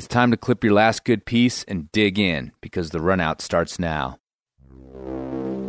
It's 0.00 0.08
time 0.08 0.30
to 0.30 0.38
clip 0.38 0.64
your 0.64 0.72
last 0.72 1.04
good 1.04 1.26
piece 1.26 1.62
and 1.64 1.92
dig 1.92 2.18
in 2.18 2.52
because 2.62 2.88
the 2.88 3.02
run 3.02 3.20
out 3.20 3.42
starts 3.42 3.78
now. 3.78 4.16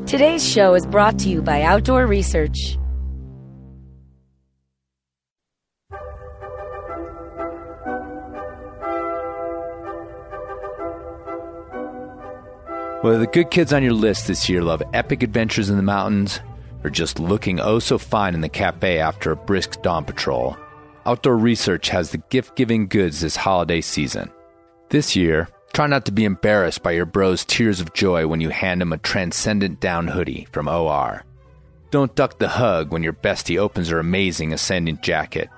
Today's 0.06 0.50
show 0.50 0.74
is 0.74 0.86
brought 0.86 1.20
to 1.20 1.28
you 1.28 1.42
by 1.42 1.64
Outdoor 1.64 2.08
Research. 2.08 2.78
Whether 13.02 13.20
the 13.20 13.30
good 13.34 13.52
kids 13.52 13.74
on 13.74 13.84
your 13.84 13.92
list 13.92 14.28
this 14.28 14.48
year 14.48 14.64
love 14.64 14.82
epic 14.94 15.24
adventures 15.24 15.70
in 15.70 15.76
the 15.76 15.84
mountains 15.84 16.40
or 16.86 16.90
just 16.90 17.20
looking 17.20 17.60
oh 17.60 17.80
so 17.80 17.98
fine 17.98 18.34
in 18.34 18.40
the 18.40 18.48
cafe 18.48 18.98
after 19.00 19.34
a 19.34 19.36
brisk 19.36 19.82
dawn 19.82 20.06
patrol, 20.06 20.56
Outdoor 21.06 21.38
Research 21.38 21.90
has 21.90 22.12
the 22.12 22.20
gift 22.30 22.56
giving 22.56 22.88
goods 22.88 23.22
this 23.22 23.36
holiday 23.36 23.82
season. 23.82 24.32
This 24.90 25.16
year, 25.16 25.48
try 25.74 25.88
not 25.88 26.06
to 26.06 26.12
be 26.12 26.26
embarrassed 26.26 26.84
by 26.84 26.92
your 26.92 27.06
bro's 27.06 27.44
tears 27.44 27.80
of 27.80 27.94
joy 27.94 28.28
when 28.28 28.42
you 28.42 28.50
hand 28.50 28.82
him 28.82 28.94
a 28.94 28.98
transcendent 28.98 29.80
down 29.80 30.08
hoodie 30.08 30.48
from 30.52 30.68
OR. 30.68 31.24
Don't 31.90 32.16
duck 32.16 32.38
the 32.40 32.50
hug 32.50 32.92
when 32.92 33.04
your 33.04 33.14
bestie 33.14 33.58
opens 33.58 33.90
her 33.90 34.00
amazing 34.00 34.54
ascending 34.54 35.00
jacket. 35.02 35.50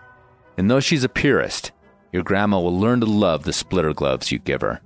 And 0.58 0.70
though 0.70 0.80
she's 0.80 1.04
a 1.04 1.10
purist, 1.10 1.72
your 2.12 2.24
grandma 2.24 2.60
will 2.60 2.80
learn 2.80 3.02
to 3.02 3.06
love 3.06 3.44
the 3.44 3.54
splitter 3.54 3.94
gloves 3.94 4.32
you 4.32 4.40
give 4.40 4.62
her. 4.62 4.82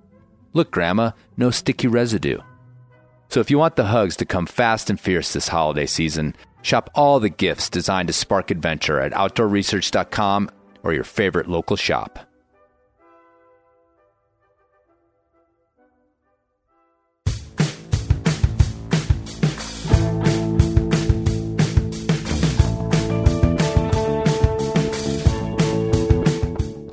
Look, 0.54 0.72
Grandma, 0.72 1.12
no 1.36 1.52
sticky 1.52 1.88
residue. 1.88 2.40
So 3.30 3.42
if 3.42 3.52
you 3.52 3.58
want 3.60 3.76
the 3.76 3.86
hugs 3.86 4.16
to 4.18 4.26
come 4.26 4.46
fast 4.46 4.90
and 4.90 5.00
fierce 5.00 5.34
this 5.34 5.50
holiday 5.50 5.86
season, 5.86 6.36
shop 6.62 6.90
all 6.96 7.20
the 7.20 7.30
gifts 7.30 7.70
designed 7.70 8.08
to 8.08 8.14
spark 8.14 8.50
adventure 8.50 9.00
at 9.00 9.12
outdoorresearch.com 9.12 10.50
or 10.88 10.94
your 10.94 11.04
favorite 11.04 11.50
local 11.50 11.76
shop. 11.76 12.18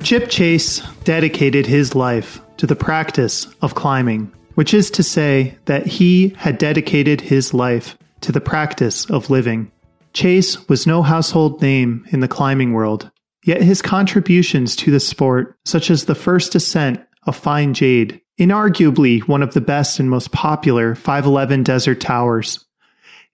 Chip 0.03 0.29
Chace 0.29 0.81
dedicated 1.05 1.65
his 1.65 1.95
life 1.95 2.41
to 2.57 2.67
the 2.67 2.75
practice 2.75 3.47
of 3.61 3.75
climbing, 3.75 4.29
which 4.55 4.73
is 4.73 4.91
to 4.91 5.03
say 5.03 5.57
that 5.65 5.87
he 5.87 6.29
had 6.37 6.57
dedicated 6.57 7.21
his 7.21 7.53
life 7.53 7.97
to 8.19 8.33
the 8.33 8.41
practice 8.41 9.09
of 9.09 9.29
living. 9.29 9.71
Chace 10.11 10.67
was 10.67 10.85
no 10.85 11.01
household 11.01 11.61
name 11.61 12.05
in 12.09 12.19
the 12.19 12.27
climbing 12.27 12.73
world, 12.73 13.09
yet 13.45 13.61
his 13.61 13.81
contributions 13.81 14.75
to 14.75 14.91
the 14.91 14.99
sport, 14.99 15.57
such 15.65 15.89
as 15.89 16.05
the 16.05 16.15
first 16.15 16.53
ascent 16.55 16.99
of 17.27 17.35
Fine 17.35 17.73
Jade, 17.73 18.19
inarguably 18.39 19.21
one 19.27 19.41
of 19.41 19.53
the 19.53 19.61
best 19.61 19.99
and 19.99 20.09
most 20.09 20.31
popular 20.31 20.95
511 20.95 21.63
desert 21.63 22.01
towers, 22.01 22.65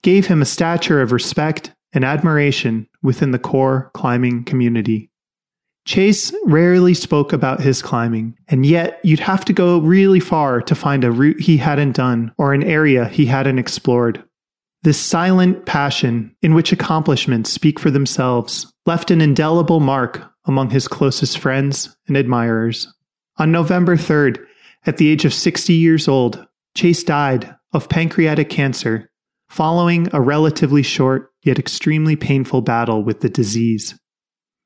gave 0.03 0.27
him 0.27 0.41
a 0.41 0.45
stature 0.45 1.01
of 1.01 1.11
respect 1.11 1.73
and 1.93 2.05
admiration 2.05 2.87
within 3.01 3.31
the 3.31 3.39
core 3.39 3.89
climbing 3.93 4.43
community. 4.43 5.09
Chace 5.85 6.33
rarely 6.45 6.93
spoke 6.93 7.33
about 7.33 7.59
his 7.59 7.81
climbing, 7.81 8.37
and 8.47 8.65
yet 8.65 8.99
you'd 9.03 9.19
have 9.19 9.43
to 9.45 9.53
go 9.53 9.79
really 9.79 10.19
far 10.19 10.61
to 10.61 10.75
find 10.75 11.03
a 11.03 11.11
route 11.11 11.39
he 11.39 11.57
hadn't 11.57 11.95
done 11.95 12.31
or 12.37 12.53
an 12.53 12.63
area 12.63 13.05
he 13.07 13.25
hadn't 13.25 13.57
explored. 13.57 14.23
This 14.83 14.99
silent 14.99 15.65
passion, 15.65 16.35
in 16.41 16.55
which 16.55 16.71
accomplishments 16.71 17.51
speak 17.51 17.79
for 17.79 17.91
themselves, 17.91 18.71
left 18.85 19.11
an 19.11 19.21
indelible 19.21 19.79
mark 19.79 20.23
among 20.45 20.71
his 20.71 20.87
closest 20.87 21.37
friends 21.37 21.95
and 22.07 22.17
admirers. 22.17 22.91
On 23.37 23.51
November 23.51 23.95
3rd, 23.95 24.43
at 24.85 24.97
the 24.97 25.09
age 25.09 25.23
of 25.23 25.33
60 25.33 25.73
years 25.73 26.07
old, 26.07 26.45
Chace 26.75 27.03
died 27.03 27.53
of 27.73 27.89
pancreatic 27.89 28.49
cancer 28.49 29.11
following 29.49 30.07
a 30.13 30.21
relatively 30.21 30.81
short 30.81 31.31
yet 31.43 31.59
extremely 31.59 32.15
painful 32.15 32.61
battle 32.61 33.03
with 33.03 33.19
the 33.19 33.29
disease. 33.29 33.99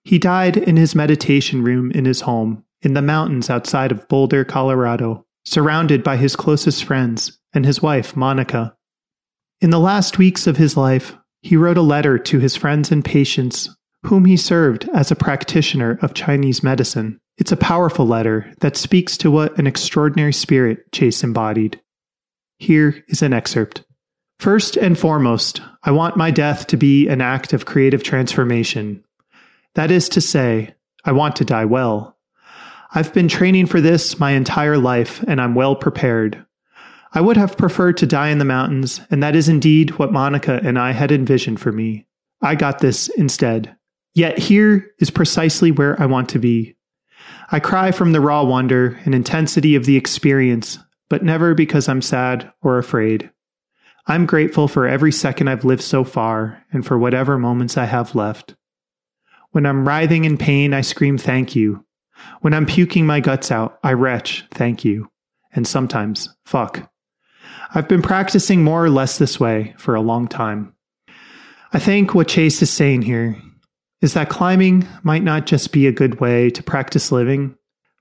He 0.04 0.20
died 0.20 0.56
in 0.56 0.78
his 0.78 0.96
meditation 0.96 1.64
room 1.64 1.92
in 1.92 2.06
his 2.06 2.22
home 2.22 2.64
in 2.82 2.94
the 2.94 3.02
mountains 3.02 3.50
outside 3.50 3.92
of 3.92 4.08
Boulder, 4.08 4.46
Colorado, 4.46 5.26
surrounded 5.44 6.04
by 6.04 6.18
his 6.18 6.36
closest 6.36 6.84
friends 6.84 7.38
and 7.54 7.66
his 7.66 7.82
wife, 7.82 8.16
Monica. 8.16 8.75
In 9.62 9.70
the 9.70 9.80
last 9.80 10.18
weeks 10.18 10.48
of 10.48 10.58
his 10.58 10.76
life, 10.76 11.16
he 11.42 11.56
wrote 11.56 11.78
a 11.78 11.82
letter 11.82 12.18
to 12.18 12.40
his 12.40 12.56
friends 12.56 12.92
and 12.92 13.04
patients, 13.04 13.70
whom 14.04 14.26
he 14.26 14.38
served 14.38 14.90
as 14.94 15.12
a 15.12 15.16
practitioner 15.16 15.98
of 16.02 16.14
Chinese 16.14 16.64
medicine. 16.64 17.20
It's 17.38 17.52
a 17.52 17.58
powerful 17.58 18.06
letter 18.06 18.52
that 18.62 18.78
speaks 18.78 19.18
to 19.18 19.32
what 19.32 19.58
an 19.58 19.68
extraordinary 19.68 20.34
spirit 20.34 20.92
Chace 20.92 21.24
embodied. 21.24 21.80
Here 22.58 23.04
is 23.08 23.22
an 23.22 23.34
excerpt. 23.34 23.84
First 24.40 24.78
and 24.78 24.98
foremost, 24.98 25.62
I 25.84 25.92
want 25.92 26.18
my 26.18 26.32
death 26.32 26.68
to 26.68 26.78
be 26.78 27.08
an 27.08 27.22
act 27.22 27.54
of 27.54 27.66
creative 27.66 28.04
transformation 28.04 29.04
that 29.76 29.92
is 29.92 30.10
to 30.10 30.22
say, 30.22 30.74
I 31.04 31.12
want 31.12 31.36
to 31.38 31.46
die 31.46 31.66
well. 31.66 32.18
I've 32.94 33.14
been 33.14 33.28
training 33.28 33.68
for 33.68 33.82
this 33.82 34.20
my 34.20 34.32
entire 34.32 34.78
life, 34.78 35.22
and 35.28 35.40
I'm 35.40 35.54
well 35.54 35.76
prepared. 35.76 36.45
I 37.16 37.22
would 37.22 37.38
have 37.38 37.58
preferred 37.58 37.96
to 37.98 38.06
die 38.06 38.28
in 38.28 38.40
the 38.40 38.46
mountains, 38.46 39.00
and 39.10 39.24
that 39.24 39.38
is 39.38 39.48
indeed 39.48 39.92
what 39.92 40.12
Monica 40.12 40.60
and 40.62 40.78
I 40.78 40.92
had 40.92 41.14
envisioned 41.14 41.62
for 41.62 41.72
me. 41.72 42.06
I 42.42 42.56
got 42.56 42.80
this 42.80 43.08
instead. 43.08 43.74
Yet 44.16 44.38
here 44.38 44.92
is 45.00 45.10
precisely 45.10 45.72
where 45.72 46.00
I 46.02 46.08
want 46.08 46.28
to 46.30 46.40
be. 46.40 46.76
I 47.54 47.62
cry 47.62 47.92
from 47.92 48.12
the 48.12 48.20
raw 48.20 48.44
wonder 48.44 49.00
and 49.06 49.16
intensity 49.16 49.76
of 49.76 49.86
the 49.86 49.96
experience, 49.96 50.78
but 51.10 51.24
never 51.24 51.56
because 51.56 51.88
I'm 51.88 52.02
sad 52.02 52.52
or 52.62 52.78
afraid. 52.78 53.32
I'm 54.08 54.26
grateful 54.26 54.68
for 54.68 54.86
every 54.86 55.14
second 55.14 55.48
I've 55.48 55.64
lived 55.64 55.84
so 55.84 56.04
far 56.04 56.62
and 56.74 56.86
for 56.86 56.98
whatever 56.98 57.38
moments 57.38 57.78
I 57.78 57.86
have 57.86 58.14
left. 58.14 58.56
When 59.52 59.66
I'm 59.66 59.88
writhing 59.88 60.26
in 60.26 60.38
pain, 60.38 60.74
I 60.74 60.82
scream, 60.82 61.18
Thank 61.18 61.56
you. 61.56 61.86
When 62.42 62.54
I'm 62.54 62.66
puking 62.66 63.06
my 63.06 63.22
guts 63.22 63.52
out, 63.52 63.80
I 63.84 63.94
retch, 63.94 64.46
Thank 64.52 64.84
you. 64.84 65.10
And 65.54 65.66
sometimes, 65.66 66.28
fuck. 66.46 66.92
I've 67.74 67.88
been 67.88 68.02
practicing 68.02 68.64
more 68.64 68.84
or 68.84 68.90
less 68.90 69.18
this 69.18 69.40
way 69.40 69.74
for 69.78 69.96
a 69.96 70.02
long 70.02 70.28
time. 70.28 70.74
I 71.74 71.80
think 71.80 72.14
what 72.14 72.28
Chace 72.28 72.62
is 72.62 72.70
saying 72.70 73.02
here 73.02 73.36
is 74.02 74.14
that 74.14 74.30
climbing 74.30 74.88
might 75.04 75.24
not 75.24 75.46
just 75.46 75.72
be 75.72 75.88
a 75.88 75.92
good 75.92 76.20
way 76.20 76.50
to 76.52 76.64
practice 76.64 77.12
living, 77.12 77.56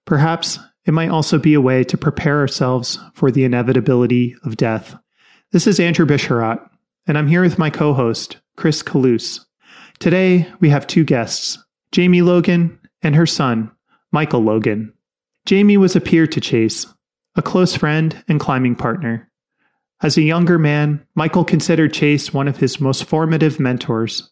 perhaps 0.05 0.59
it 0.85 0.93
might 0.93 1.09
also 1.09 1.39
be 1.39 1.55
a 1.55 1.61
way 1.61 1.83
to 1.85 1.97
prepare 1.97 2.39
ourselves 2.41 2.99
for 3.15 3.31
the 3.31 3.45
inevitability 3.45 4.37
of 4.45 4.57
death. 4.57 4.95
This 5.53 5.67
is 5.67 5.81
Andrew 5.81 6.05
Bisharat, 6.05 6.61
and 7.07 7.17
I'm 7.17 7.29
here 7.29 7.43
with 7.43 7.59
my 7.59 7.71
co 7.71 7.95
host, 7.95 8.39
Chris 8.57 8.83
Kalous. 8.83 9.41
Today, 9.99 10.47
we 10.61 10.69
have 10.69 10.87
two 10.87 11.05
guests 11.05 11.59
Jamie 11.93 12.23
Logan 12.23 12.79
and 13.03 13.15
her 13.15 13.27
son, 13.27 13.71
Michael 14.13 14.43
Logan. 14.43 14.93
Jamie 15.47 15.77
was 15.77 15.97
a 15.97 16.01
peer 16.01 16.27
to 16.27 16.41
Chace, 16.41 16.87
a 17.37 17.43
close 17.43 17.77
friend 17.77 18.23
and 18.29 18.41
climbing 18.41 18.75
partner. 18.75 19.31
As 20.05 20.19
a 20.19 20.23
younger 20.23 20.59
man, 20.59 21.03
Michael 21.15 21.47
considered 21.47 21.95
Chace 21.95 22.31
one 22.35 22.47
of 22.47 22.59
his 22.59 22.79
most 22.79 23.05
formative 23.05 23.59
mentors. 23.59 24.31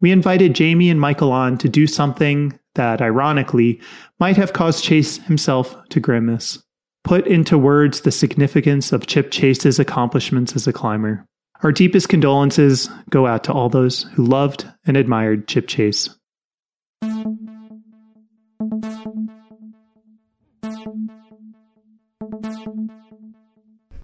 We 0.00 0.12
invited 0.12 0.54
Jamie 0.54 0.88
and 0.88 0.98
Michael 0.98 1.30
on 1.30 1.58
to 1.58 1.68
do 1.68 1.86
something 1.86 2.58
that, 2.74 3.02
ironically, 3.02 3.82
might 4.18 4.38
have 4.38 4.54
caused 4.54 4.82
Chace 4.82 5.18
himself 5.18 5.76
to 5.90 6.00
grimace. 6.00 6.58
Put 7.04 7.26
into 7.26 7.58
words 7.58 8.00
the 8.00 8.10
significance 8.10 8.92
of 8.92 9.08
Chip 9.08 9.30
Chace's 9.30 9.78
accomplishments 9.78 10.56
as 10.56 10.66
a 10.66 10.72
climber. 10.72 11.26
Our 11.62 11.70
deepest 11.70 12.08
condolences 12.08 12.88
go 13.10 13.26
out 13.26 13.44
to 13.44 13.52
all 13.52 13.68
those 13.68 14.04
who 14.14 14.24
loved 14.24 14.66
and 14.86 14.96
admired 14.96 15.46
Chip 15.48 15.68
Chace. 15.68 16.08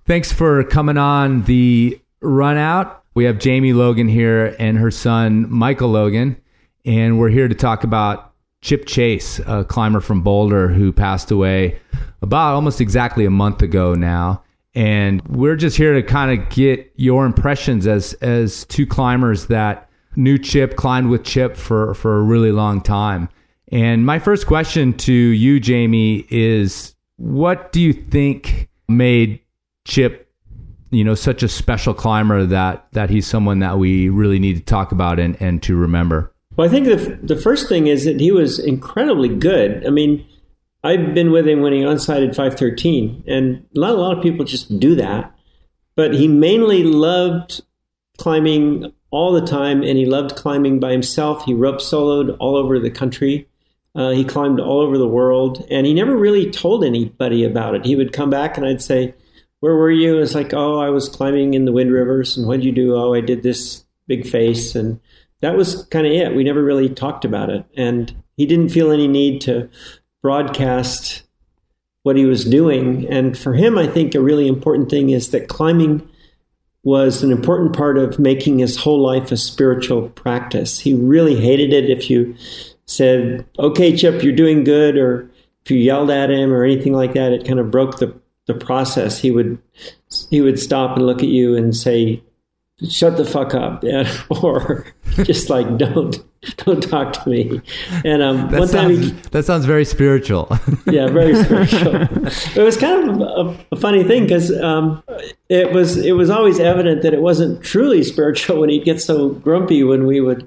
Thanks 0.06 0.32
for 0.32 0.62
coming 0.64 0.98
on 0.98 1.42
the 1.42 2.00
run 2.20 2.56
out. 2.56 3.04
We 3.14 3.24
have 3.24 3.38
Jamie 3.38 3.72
Logan 3.72 4.08
here 4.08 4.54
and 4.58 4.78
her 4.78 4.90
son, 4.90 5.50
Michael 5.50 5.88
Logan, 5.88 6.36
and 6.84 7.18
we're 7.18 7.28
here 7.28 7.48
to 7.48 7.54
talk 7.54 7.84
about 7.84 8.32
Chip 8.62 8.86
Chace, 8.86 9.40
a 9.46 9.64
climber 9.64 10.00
from 10.00 10.22
Boulder 10.22 10.68
who 10.68 10.92
passed 10.92 11.30
away 11.30 11.80
about 12.22 12.54
almost 12.54 12.80
exactly 12.80 13.24
a 13.24 13.30
month 13.30 13.62
ago 13.62 13.94
now 13.94 14.42
and 14.76 15.26
we're 15.28 15.56
just 15.56 15.76
here 15.76 15.94
to 15.94 16.02
kind 16.02 16.38
of 16.38 16.50
get 16.50 16.92
your 16.96 17.24
impressions 17.24 17.86
as 17.86 18.12
as 18.14 18.66
two 18.66 18.86
climbers 18.86 19.46
that 19.46 19.88
knew 20.16 20.38
Chip, 20.38 20.76
climbed 20.76 21.08
with 21.08 21.24
Chip 21.24 21.56
for 21.56 21.94
for 21.94 22.18
a 22.18 22.22
really 22.22 22.52
long 22.52 22.82
time. 22.82 23.28
And 23.72 24.04
my 24.04 24.18
first 24.18 24.46
question 24.46 24.92
to 24.98 25.12
you, 25.12 25.58
Jamie, 25.58 26.26
is 26.28 26.94
what 27.16 27.72
do 27.72 27.80
you 27.80 27.94
think 27.94 28.68
made 28.86 29.40
Chip, 29.86 30.28
you 30.90 31.04
know, 31.04 31.14
such 31.14 31.42
a 31.42 31.48
special 31.48 31.94
climber 31.94 32.44
that 32.44 32.86
that 32.92 33.08
he's 33.08 33.26
someone 33.26 33.60
that 33.60 33.78
we 33.78 34.08
really 34.08 34.38
need 34.38 34.56
to 34.56 34.62
talk 34.62 34.92
about 34.92 35.18
and, 35.18 35.40
and 35.40 35.62
to 35.62 35.76
remember? 35.76 36.32
Well, 36.56 36.68
I 36.68 36.70
think 36.70 36.86
the 36.86 37.18
the 37.22 37.40
first 37.40 37.68
thing 37.68 37.86
is 37.86 38.04
that 38.04 38.20
he 38.20 38.32
was 38.32 38.58
incredibly 38.58 39.28
good. 39.28 39.86
I 39.86 39.90
mean, 39.90 40.26
I've 40.82 41.14
been 41.14 41.30
with 41.30 41.46
him 41.48 41.60
when 41.62 41.72
he 41.72 41.80
onsighted 41.80 42.34
513, 42.34 43.24
and 43.26 43.64
not 43.74 43.90
a 43.90 44.00
lot 44.00 44.16
of 44.16 44.22
people 44.22 44.44
just 44.44 44.78
do 44.78 44.94
that. 44.96 45.32
But 45.94 46.14
he 46.14 46.28
mainly 46.28 46.84
loved 46.84 47.62
climbing 48.18 48.92
all 49.10 49.32
the 49.32 49.46
time, 49.46 49.82
and 49.82 49.98
he 49.98 50.06
loved 50.06 50.36
climbing 50.36 50.80
by 50.80 50.92
himself. 50.92 51.44
He 51.44 51.54
rope 51.54 51.78
soloed 51.78 52.36
all 52.38 52.56
over 52.56 52.78
the 52.78 52.90
country. 52.90 53.48
Uh, 53.94 54.10
he 54.10 54.24
climbed 54.24 54.60
all 54.60 54.80
over 54.80 54.98
the 54.98 55.08
world, 55.08 55.66
and 55.70 55.86
he 55.86 55.94
never 55.94 56.16
really 56.16 56.50
told 56.50 56.84
anybody 56.84 57.44
about 57.44 57.74
it. 57.74 57.84
He 57.86 57.96
would 57.96 58.12
come 58.12 58.30
back, 58.30 58.56
and 58.56 58.66
I'd 58.66 58.82
say, 58.82 59.14
"Where 59.60 59.76
were 59.76 59.90
you?" 59.90 60.18
It's 60.18 60.34
like, 60.34 60.54
"Oh, 60.54 60.78
I 60.78 60.90
was 60.90 61.08
climbing 61.08 61.54
in 61.54 61.64
the 61.64 61.72
Wind 61.72 61.92
Rivers." 61.92 62.36
And 62.36 62.46
what 62.46 62.56
did 62.56 62.66
you 62.66 62.72
do? 62.72 62.94
Oh, 62.94 63.14
I 63.14 63.20
did 63.20 63.42
this 63.42 63.84
big 64.06 64.26
face, 64.26 64.74
and 64.74 65.00
that 65.40 65.56
was 65.56 65.84
kind 65.86 66.06
of 66.06 66.12
it. 66.12 66.34
We 66.34 66.44
never 66.44 66.62
really 66.62 66.88
talked 66.88 67.24
about 67.24 67.50
it, 67.50 67.64
and 67.76 68.14
he 68.36 68.46
didn't 68.46 68.70
feel 68.70 68.90
any 68.90 69.08
need 69.08 69.40
to 69.42 69.68
broadcast 70.22 71.22
what 72.02 72.16
he 72.16 72.24
was 72.24 72.44
doing. 72.44 73.06
And 73.08 73.36
for 73.36 73.54
him, 73.54 73.76
I 73.76 73.86
think 73.86 74.14
a 74.14 74.20
really 74.20 74.46
important 74.46 74.88
thing 74.88 75.10
is 75.10 75.30
that 75.30 75.48
climbing 75.48 76.08
was 76.84 77.24
an 77.24 77.32
important 77.32 77.74
part 77.74 77.98
of 77.98 78.20
making 78.20 78.60
his 78.60 78.76
whole 78.76 79.00
life 79.00 79.32
a 79.32 79.36
spiritual 79.36 80.08
practice. 80.10 80.78
He 80.78 80.94
really 80.94 81.34
hated 81.34 81.72
it 81.72 81.90
if 81.90 82.08
you 82.08 82.36
said, 82.84 83.44
okay, 83.58 83.96
Chip, 83.96 84.22
you're 84.22 84.32
doing 84.32 84.62
good, 84.62 84.96
or 84.96 85.28
if 85.64 85.70
you 85.72 85.78
yelled 85.78 86.10
at 86.10 86.30
him 86.30 86.52
or 86.52 86.62
anything 86.62 86.92
like 86.92 87.14
that, 87.14 87.32
it 87.32 87.44
kind 87.44 87.58
of 87.58 87.72
broke 87.72 87.98
the, 87.98 88.14
the 88.46 88.54
process. 88.54 89.18
He 89.18 89.30
would 89.30 89.58
he 90.30 90.40
would 90.40 90.58
stop 90.58 90.96
and 90.96 91.06
look 91.06 91.18
at 91.18 91.28
you 91.28 91.56
and 91.56 91.76
say, 91.76 92.22
shut 92.88 93.16
the 93.16 93.24
fuck 93.24 93.54
up, 93.54 93.82
and, 93.84 94.08
or 94.30 94.86
just 95.24 95.50
like 95.50 95.78
don't 95.78 96.22
don't 96.58 96.82
talk 96.82 97.12
to 97.12 97.28
me. 97.28 97.60
And 98.04 98.22
um, 98.22 98.50
that 98.50 98.60
one 98.60 98.68
sounds, 98.68 98.98
time 98.98 99.16
he, 99.16 99.28
that 99.30 99.44
sounds 99.44 99.64
very 99.64 99.84
spiritual. 99.84 100.48
yeah, 100.86 101.08
very 101.08 101.34
spiritual. 101.34 101.96
it 101.96 102.64
was 102.64 102.76
kind 102.76 103.10
of 103.10 103.20
a, 103.20 103.66
a 103.72 103.76
funny 103.76 104.04
thing 104.04 104.24
because 104.24 104.52
um, 104.60 105.02
it 105.48 105.72
was 105.72 105.96
it 105.96 106.12
was 106.12 106.30
always 106.30 106.60
evident 106.60 107.02
that 107.02 107.14
it 107.14 107.20
wasn't 107.20 107.62
truly 107.62 108.02
spiritual 108.02 108.60
when 108.60 108.70
he'd 108.70 108.84
get 108.84 109.00
so 109.00 109.30
grumpy 109.30 109.82
when 109.82 110.06
we 110.06 110.20
would 110.20 110.46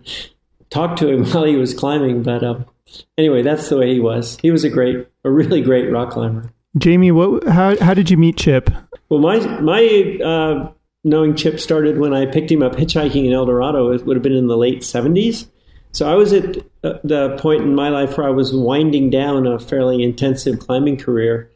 talk 0.69 0.95
to 0.97 1.07
him 1.07 1.25
while 1.31 1.43
he 1.43 1.55
was 1.55 1.73
climbing. 1.73 2.23
But 2.23 2.43
um, 2.43 2.65
anyway, 3.17 3.41
that's 3.41 3.69
the 3.69 3.77
way 3.77 3.93
he 3.93 3.99
was. 3.99 4.37
He 4.41 4.51
was 4.51 4.63
a 4.63 4.69
great, 4.69 5.07
a 5.23 5.31
really 5.31 5.61
great 5.61 5.91
rock 5.91 6.11
climber. 6.11 6.51
Jamie, 6.77 7.11
what? 7.11 7.47
How 7.47 7.77
how 7.83 7.93
did 7.93 8.09
you 8.09 8.17
meet 8.17 8.37
Chip? 8.37 8.69
Well, 9.09 9.19
my 9.19 9.39
my 9.59 10.19
uh, 10.23 10.71
knowing 11.03 11.35
Chip 11.35 11.59
started 11.59 11.97
when 11.97 12.13
I 12.13 12.25
picked 12.25 12.51
him 12.51 12.61
up 12.61 12.75
hitchhiking 12.75 13.25
in 13.25 13.33
El 13.33 13.45
Dorado. 13.45 13.91
It 13.91 14.05
would 14.05 14.15
have 14.15 14.23
been 14.23 14.35
in 14.35 14.47
the 14.47 14.57
late 14.57 14.83
seventies. 14.83 15.47
So 15.91 16.09
I 16.09 16.13
was 16.13 16.33
at 16.33 16.57
uh, 16.83 16.99
the 17.03 17.35
point 17.39 17.63
in 17.63 17.73
my 17.73 17.89
life 17.89 18.17
where 18.17 18.27
I 18.27 18.31
was 18.31 18.53
winding 18.53 19.09
down 19.09 19.47
a 19.47 19.57
fairly 19.57 20.03
intensive 20.03 20.59
climbing 20.59 20.97
career, 20.97 21.49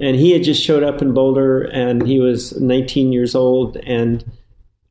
and 0.00 0.16
he 0.16 0.30
had 0.30 0.42
just 0.42 0.62
showed 0.62 0.82
up 0.82 1.02
in 1.02 1.12
Boulder, 1.12 1.62
and 1.64 2.06
he 2.06 2.18
was 2.18 2.58
19 2.58 3.12
years 3.12 3.34
old 3.34 3.76
and 3.76 4.24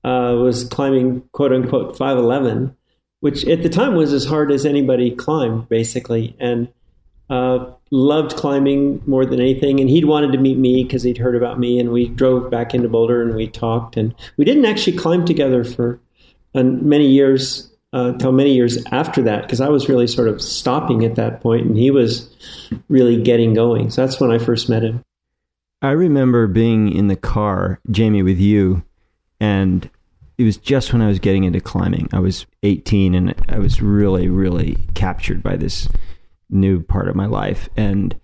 uh, 0.03 0.35
was 0.37 0.65
climbing 0.65 1.23
quote 1.31 1.51
unquote 1.51 1.97
511 1.97 2.75
which 3.23 3.45
at 3.45 3.63
the 3.63 3.69
time 3.69 3.95
was 3.95 4.11
as 4.11 4.25
hard 4.25 4.51
as 4.51 4.65
anybody 4.65 5.09
climbed, 5.09 5.69
basically, 5.69 6.35
and 6.41 6.67
uh, 7.33 7.73
loved 7.89 8.35
climbing 8.35 9.01
more 9.07 9.25
than 9.25 9.39
anything. 9.39 9.79
And 9.79 9.89
he'd 9.89 10.05
wanted 10.05 10.31
to 10.33 10.37
meet 10.37 10.59
me 10.59 10.83
because 10.83 11.01
he'd 11.01 11.17
heard 11.17 11.35
about 11.35 11.59
me, 11.59 11.79
and 11.79 11.91
we 11.91 12.07
drove 12.09 12.51
back 12.51 12.75
into 12.75 12.87
Boulder 12.87 13.23
and 13.23 13.35
we 13.35 13.47
talked. 13.47 13.97
And 13.97 14.13
we 14.37 14.45
didn't 14.45 14.65
actually 14.65 14.97
climb 14.97 15.25
together 15.25 15.63
for 15.63 15.99
uh, 16.53 16.61
many 16.61 17.07
years 17.07 17.71
until 17.91 18.29
uh, 18.29 18.33
many 18.33 18.53
years 18.53 18.83
after 18.91 19.21
that 19.21 19.43
because 19.43 19.61
I 19.61 19.69
was 19.69 19.87
really 19.87 20.07
sort 20.07 20.27
of 20.27 20.41
stopping 20.41 21.03
at 21.03 21.15
that 21.15 21.41
point, 21.41 21.65
and 21.65 21.75
he 21.75 21.89
was 21.89 22.29
really 22.87 23.21
getting 23.21 23.55
going. 23.55 23.89
So 23.89 24.05
that's 24.05 24.19
when 24.19 24.31
I 24.31 24.37
first 24.37 24.69
met 24.69 24.83
him. 24.83 25.03
I 25.81 25.91
remember 25.91 26.45
being 26.47 26.91
in 26.95 27.07
the 27.07 27.15
car, 27.15 27.79
Jamie, 27.89 28.23
with 28.23 28.39
you, 28.39 28.83
and 29.39 29.89
it 30.37 30.43
was 30.43 30.57
just 30.57 30.93
when 30.93 31.01
I 31.01 31.07
was 31.07 31.19
getting 31.19 31.45
into 31.45 31.59
climbing. 31.59 32.09
I 32.13 32.19
was 32.19 32.45
18 32.61 33.15
and 33.15 33.35
I 33.49 33.59
was 33.59 33.81
really, 33.81 34.29
really 34.29 34.77
captured 34.95 35.43
by 35.43 35.57
this 35.57 35.87
new 36.53 36.81
part 36.81 37.07
of 37.07 37.15
my 37.15 37.25
life. 37.25 37.69
And 37.75 38.15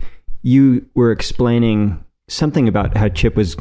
you 0.41 0.85
were 0.95 1.11
explaining 1.11 2.03
something 2.27 2.67
about 2.67 2.95
how 2.95 3.09
Chip 3.09 3.35
was 3.35 3.57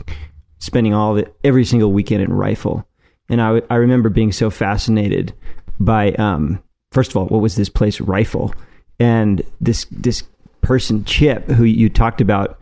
spending 0.58 0.94
all 0.94 1.14
the 1.14 1.30
every 1.44 1.64
single 1.64 1.92
weekend 1.92 2.22
in 2.22 2.32
Rifle. 2.32 2.86
And 3.28 3.40
I, 3.40 3.62
I 3.70 3.76
remember 3.76 4.08
being 4.08 4.32
so 4.32 4.50
fascinated 4.50 5.32
by, 5.80 6.12
um, 6.12 6.62
first 6.92 7.10
of 7.10 7.16
all, 7.16 7.26
what 7.26 7.42
was 7.42 7.56
this 7.56 7.68
place, 7.68 8.00
Rifle? 8.00 8.54
And 8.98 9.42
this, 9.60 9.86
this 9.90 10.24
person, 10.60 11.04
Chip, 11.04 11.46
who 11.46 11.64
you 11.64 11.88
talked 11.88 12.20
about 12.20 12.58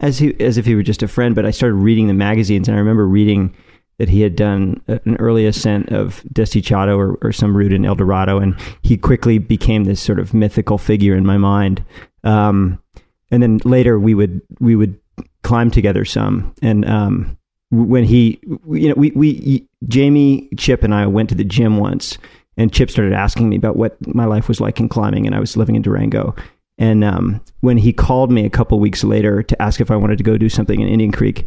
as 0.00 0.18
he, 0.18 0.38
as 0.40 0.58
if 0.58 0.66
he 0.66 0.74
were 0.74 0.82
just 0.82 1.02
a 1.02 1.08
friend, 1.08 1.34
but 1.34 1.46
I 1.46 1.50
started 1.50 1.76
reading 1.76 2.06
the 2.06 2.14
magazines 2.14 2.68
and 2.68 2.76
I 2.76 2.80
remember 2.80 3.06
reading 3.06 3.54
that 3.98 4.08
he 4.08 4.20
had 4.20 4.36
done 4.36 4.80
an 4.88 5.16
early 5.18 5.46
ascent 5.46 5.90
of 5.90 6.22
Desdichado 6.32 6.96
or, 6.96 7.18
or 7.22 7.32
some 7.32 7.56
route 7.56 7.72
in 7.72 7.84
El 7.84 7.94
Dorado, 7.94 8.38
and 8.38 8.54
he 8.82 8.96
quickly 8.96 9.38
became 9.38 9.84
this 9.84 10.00
sort 10.00 10.18
of 10.18 10.34
mythical 10.34 10.78
figure 10.78 11.14
in 11.14 11.24
my 11.24 11.38
mind. 11.38 11.84
Um, 12.24 12.82
and 13.30 13.42
then 13.42 13.60
later 13.64 13.98
we 13.98 14.14
would 14.14 14.40
we 14.60 14.76
would 14.76 14.98
climb 15.42 15.70
together 15.70 16.04
some, 16.04 16.54
and 16.62 16.84
um, 16.88 17.38
when 17.70 18.04
he, 18.04 18.40
you 18.70 18.88
know, 18.88 18.94
we 18.96 19.10
we 19.12 19.66
Jamie, 19.88 20.48
Chip, 20.56 20.82
and 20.82 20.94
I 20.94 21.06
went 21.06 21.28
to 21.30 21.34
the 21.34 21.44
gym 21.44 21.78
once, 21.78 22.18
and 22.56 22.72
Chip 22.72 22.90
started 22.90 23.14
asking 23.14 23.48
me 23.48 23.56
about 23.56 23.76
what 23.76 23.96
my 24.14 24.24
life 24.24 24.48
was 24.48 24.60
like 24.60 24.78
in 24.78 24.88
climbing, 24.88 25.26
and 25.26 25.34
I 25.34 25.40
was 25.40 25.56
living 25.56 25.74
in 25.74 25.82
Durango. 25.82 26.34
And 26.78 27.04
um, 27.04 27.40
when 27.60 27.78
he 27.78 27.92
called 27.92 28.30
me 28.30 28.44
a 28.44 28.50
couple 28.50 28.78
weeks 28.78 29.02
later 29.02 29.42
to 29.42 29.62
ask 29.62 29.80
if 29.80 29.90
I 29.90 29.96
wanted 29.96 30.18
to 30.18 30.24
go 30.24 30.36
do 30.36 30.50
something 30.50 30.78
in 30.78 30.88
Indian 30.88 31.10
Creek, 31.10 31.46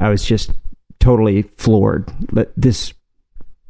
I 0.00 0.08
was 0.08 0.24
just 0.24 0.52
totally 1.02 1.42
floored 1.58 2.08
that 2.32 2.52
this 2.56 2.94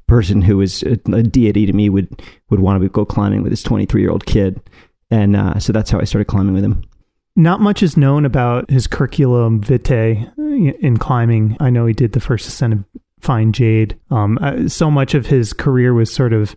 person 0.06 0.42
who 0.42 0.60
is 0.60 0.82
a, 0.82 0.98
a, 1.12 1.22
deity 1.22 1.64
to 1.64 1.72
me 1.72 1.88
would 1.88 2.22
would 2.50 2.60
want 2.60 2.82
to 2.82 2.88
go 2.90 3.06
climbing 3.06 3.42
with 3.42 3.50
his 3.50 3.62
23 3.62 4.02
year 4.02 4.10
old 4.10 4.26
kid. 4.26 4.60
And 5.10 5.34
uh, 5.34 5.58
so 5.58 5.72
that's 5.72 5.90
how 5.90 5.98
i 5.98 6.04
started 6.04 6.26
climbing 6.26 6.54
with 6.54 6.62
him. 6.62 6.84
Not 7.34 7.62
much 7.62 7.82
is 7.82 7.96
known 7.96 8.26
about 8.26 8.70
his 8.70 8.86
curriculum 8.86 9.62
vitae 9.62 10.30
in 10.36 10.98
climbing. 10.98 11.56
I 11.60 11.70
know 11.70 11.86
he 11.86 11.94
did 11.94 12.12
the 12.12 12.20
first 12.20 12.46
ascent 12.46 12.74
of 12.74 12.84
fine 13.20 13.52
jade. 13.52 13.98
Um, 14.10 14.38
uh, 14.42 14.68
so 14.68 14.90
much 14.90 15.14
of 15.14 15.26
his 15.26 15.54
career 15.54 15.94
was 15.94 16.12
sort 16.12 16.34
of 16.34 16.54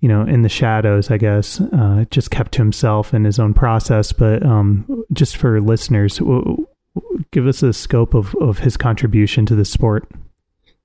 you 0.00 0.08
know 0.08 0.22
in 0.22 0.42
the 0.42 0.48
shadows 0.48 1.10
i 1.10 1.18
guess. 1.18 1.60
Uh, 1.60 2.06
just 2.10 2.30
kept 2.30 2.52
to 2.52 2.62
himself 2.62 3.12
and 3.12 3.26
his 3.26 3.38
own 3.38 3.52
process. 3.52 4.12
But 4.12 4.42
um, 4.46 5.04
just 5.12 5.36
for 5.36 5.60
listeners 5.60 6.22
give 7.30 7.46
us 7.46 7.62
a 7.62 7.72
scope 7.72 8.14
of, 8.14 8.34
of 8.36 8.58
his 8.58 8.76
contribution 8.76 9.46
to 9.46 9.54
the 9.54 9.64
sport. 9.64 10.08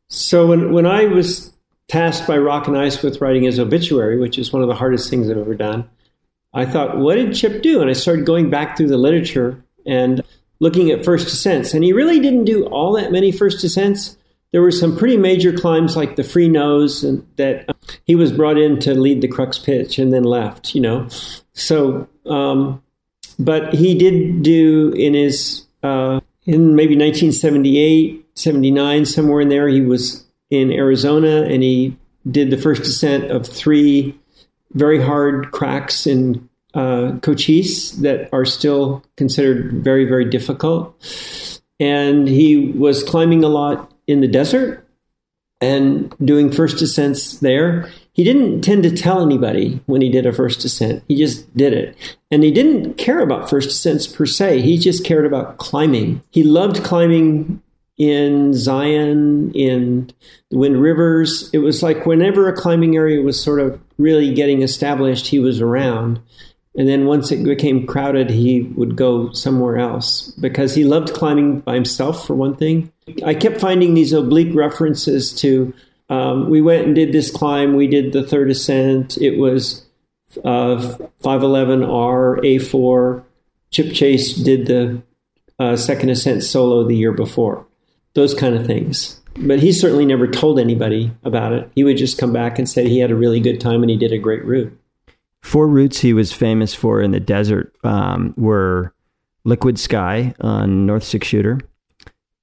So 0.10 0.48
when 0.48 0.72
when 0.72 0.86
I 0.86 1.06
was 1.06 1.54
tasked 1.88 2.28
by 2.28 2.38
Rock 2.38 2.68
and 2.68 2.78
Ice 2.78 3.02
with 3.02 3.22
writing 3.22 3.44
his 3.44 3.60
obituary, 3.60 4.18
which 4.18 4.38
is 4.38 4.54
one 4.54 4.62
of 4.62 4.68
the 4.68 4.76
hardest 4.76 5.10
things 5.10 5.30
I've 5.30 5.38
ever 5.38 5.56
done, 5.56 5.90
I 6.54 6.66
thought, 6.66 6.98
what 6.98 7.16
did 7.16 7.36
Chip 7.36 7.62
do? 7.62 7.82
And 7.82 7.90
I 7.90 7.94
started 7.94 8.26
going 8.26 8.50
back 8.50 8.78
through 8.78 8.88
the 8.88 8.98
literature 8.98 9.62
and 9.86 10.22
looking 10.60 10.92
at 10.92 11.06
first 11.06 11.28
ascents. 11.28 11.74
And 11.74 11.84
he 11.84 11.94
really 11.94 12.20
didn't 12.20 12.46
do 12.46 12.66
all 12.68 12.94
that 12.94 13.12
many 13.12 13.32
first 13.32 13.64
ascents. 13.64 14.18
There 14.52 14.62
were 14.62 14.72
some 14.72 14.98
pretty 14.98 15.18
major 15.18 15.52
climbs 15.52 15.98
like 15.98 16.16
the 16.16 16.24
free 16.24 16.48
nose 16.48 17.04
and 17.04 17.28
that 17.36 17.76
he 18.06 18.16
was 18.16 18.32
brought 18.32 18.58
in 18.58 18.80
to 18.80 18.94
lead 18.94 19.22
the 19.22 19.28
crux 19.28 19.60
pitch 19.60 20.00
and 20.00 20.14
then 20.14 20.24
left, 20.24 20.74
you 20.74 20.82
know. 20.82 21.08
So 21.54 22.08
um, 22.26 22.82
but 23.40 23.74
he 23.74 23.98
did 23.98 24.42
do 24.42 24.92
in 24.96 25.14
his 25.14 25.67
uh, 25.88 26.20
in 26.46 26.76
maybe 26.76 26.96
1978, 26.96 28.26
79, 28.36 29.06
somewhere 29.06 29.42
in 29.42 29.50
there, 29.50 29.68
he 29.68 29.82
was 29.82 30.26
in 30.50 30.72
Arizona 30.72 31.44
and 31.44 31.64
he 31.64 31.98
did 32.30 32.50
the 32.50 32.58
first 32.58 32.84
ascent 32.84 33.32
of 33.32 33.48
three 33.48 34.18
very 34.74 35.02
hard 35.02 35.52
cracks 35.52 36.06
in 36.06 36.48
uh, 36.74 37.18
Cochise 37.22 37.94
that 38.02 38.30
are 38.34 38.46
still 38.46 39.04
considered 39.16 39.84
very, 39.84 40.06
very 40.06 40.26
difficult. 40.26 40.94
And 41.80 42.28
he 42.28 42.72
was 42.72 43.04
climbing 43.04 43.44
a 43.44 43.50
lot 43.50 43.92
in 44.08 44.22
the 44.22 44.28
desert 44.28 44.88
and 45.62 46.14
doing 46.24 46.52
first 46.52 46.82
ascents 46.82 47.40
there. 47.40 47.90
He 48.18 48.24
didn't 48.24 48.62
tend 48.62 48.82
to 48.82 48.92
tell 48.92 49.22
anybody 49.22 49.80
when 49.86 50.02
he 50.02 50.10
did 50.10 50.26
a 50.26 50.34
first 50.34 50.66
ascent. 50.66 51.04
He 51.08 51.16
just 51.16 51.56
did 51.56 51.72
it. 51.72 51.96
And 52.32 52.44
he 52.44 52.50
didn't 52.50 52.96
care 52.96 53.20
about 53.20 53.48
first 53.48 53.70
ascents 53.70 54.08
per 54.08 54.26
se. 54.26 54.62
He 54.62 54.80
just 54.80 55.06
cared 55.06 55.28
about 55.28 55.60
climbing. 55.60 56.24
He 56.32 56.44
loved 56.44 56.84
climbing 56.84 57.62
in 57.98 58.56
Zion, 58.56 59.52
in 59.54 60.12
the 60.50 60.58
Wind 60.58 60.82
Rivers. 60.82 61.52
It 61.54 61.60
was 61.60 61.84
like 61.84 62.08
whenever 62.08 62.50
a 62.50 62.56
climbing 62.56 62.96
area 62.96 63.22
was 63.22 63.42
sort 63.42 63.60
of 63.60 63.80
really 64.00 64.34
getting 64.34 64.64
established, 64.64 65.28
he 65.28 65.38
was 65.38 65.62
around. 65.62 66.20
And 66.76 66.88
then 66.88 67.06
once 67.06 67.32
it 67.32 67.44
became 67.44 67.86
crowded, 67.86 68.32
he 68.32 68.62
would 68.62 68.96
go 68.96 69.32
somewhere 69.32 69.78
else 69.78 70.32
because 70.42 70.74
he 70.74 70.84
loved 70.86 71.14
climbing 71.14 71.60
by 71.60 71.76
himself, 71.76 72.26
for 72.26 72.34
one 72.34 72.56
thing. 72.56 72.92
I 73.24 73.36
kept 73.36 73.62
finding 73.62 73.94
these 73.94 74.14
oblique 74.14 74.56
references 74.56 75.34
to 75.42 75.72
um, 76.10 76.50
we 76.50 76.62
went 76.62 76.86
and 76.86 76.96
did 76.96 77.12
this 77.12 77.32
climb. 77.32 77.76
We 77.76 77.88
did 77.88 78.14
the 78.14 78.24
third 78.24 78.50
ascent. 78.50 79.18
It 79.18 79.38
was 79.38 79.86
uh, 80.44 80.98
511R, 81.24 82.40
A4. 82.40 83.24
Chip 83.72 83.94
Chace 83.94 84.34
did 84.34 84.68
the 84.68 85.02
uh, 85.60 85.76
second 85.76 86.10
ascent 86.10 86.44
solo 86.44 86.88
the 86.88 86.96
year 86.96 87.12
before. 87.12 87.66
Those 88.14 88.34
kind 88.34 88.56
of 88.56 88.66
things. 88.66 89.20
But 89.36 89.60
he 89.60 89.72
certainly 89.72 90.06
never 90.06 90.28
told 90.28 90.60
anybody 90.60 91.12
about 91.24 91.54
it. 91.54 91.70
He 91.76 91.84
would 91.84 91.98
just 91.98 92.18
come 92.18 92.34
back 92.34 92.58
and 92.58 92.68
say 92.68 92.88
he 92.88 93.00
had 93.00 93.12
a 93.12 93.16
really 93.16 93.40
good 93.40 93.62
time 93.62 93.84
and 93.84 93.90
he 93.90 93.98
did 93.98 94.12
a 94.12 94.18
great 94.18 94.44
route. 94.46 94.76
Four 95.44 95.68
routes 95.68 96.00
he 96.00 96.14
was 96.14 96.34
famous 96.34 96.74
for 96.74 97.02
in 97.02 97.12
the 97.12 97.20
desert 97.20 97.76
um, 97.84 98.34
were 98.38 98.94
Liquid 99.44 99.78
Sky 99.78 100.34
on 100.40 100.86
North 100.86 101.04
Six 101.04 101.28
Shooter, 101.28 101.60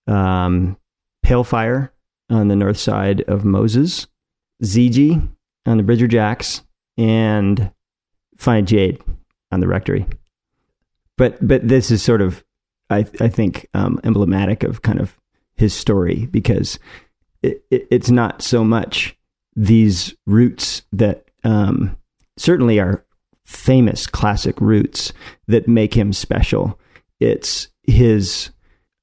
um, 0.06 0.76
Pale 1.22 1.44
Fire 1.44 1.92
on 2.30 2.48
the 2.48 2.56
north 2.56 2.78
side 2.78 3.22
of 3.22 3.44
Moses, 3.44 4.06
ZG 4.62 5.28
on 5.66 5.76
the 5.76 5.82
Bridger 5.82 6.08
Jacks, 6.08 6.62
and 6.96 7.70
Fine 8.38 8.66
Jade 8.66 9.02
on 9.50 9.60
the 9.60 9.68
Rectory. 9.68 10.06
But 11.16 11.46
but 11.46 11.66
this 11.66 11.90
is 11.90 12.02
sort 12.02 12.20
of, 12.20 12.44
I 12.90 13.06
I 13.20 13.28
think, 13.28 13.68
um, 13.74 14.00
emblematic 14.04 14.62
of 14.62 14.82
kind 14.82 15.00
of 15.00 15.16
his 15.56 15.72
story 15.72 16.26
because 16.26 16.78
it, 17.42 17.64
it, 17.70 17.86
it's 17.90 18.10
not 18.10 18.42
so 18.42 18.64
much 18.64 19.16
these 19.54 20.14
routes 20.26 20.82
that 20.92 21.26
um, 21.44 21.96
certainly 22.36 22.80
are 22.80 23.04
famous 23.44 24.06
classic 24.06 24.60
routes 24.60 25.12
that 25.46 25.68
make 25.68 25.94
him 25.94 26.12
special. 26.12 26.78
It's 27.20 27.68
his 27.82 28.50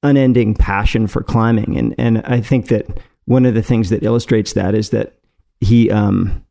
unending 0.02 0.54
passion 0.54 1.06
for 1.06 1.22
climbing, 1.22 1.78
and 1.78 1.94
and 1.98 2.18
I 2.26 2.40
think 2.40 2.68
that 2.68 2.86
one 3.32 3.46
of 3.46 3.54
the 3.54 3.62
things 3.62 3.88
that 3.88 4.04
illustrates 4.04 4.52
that 4.52 4.74
is 4.74 4.90
that 4.90 5.14
he 5.60 5.90
um, 5.90 6.44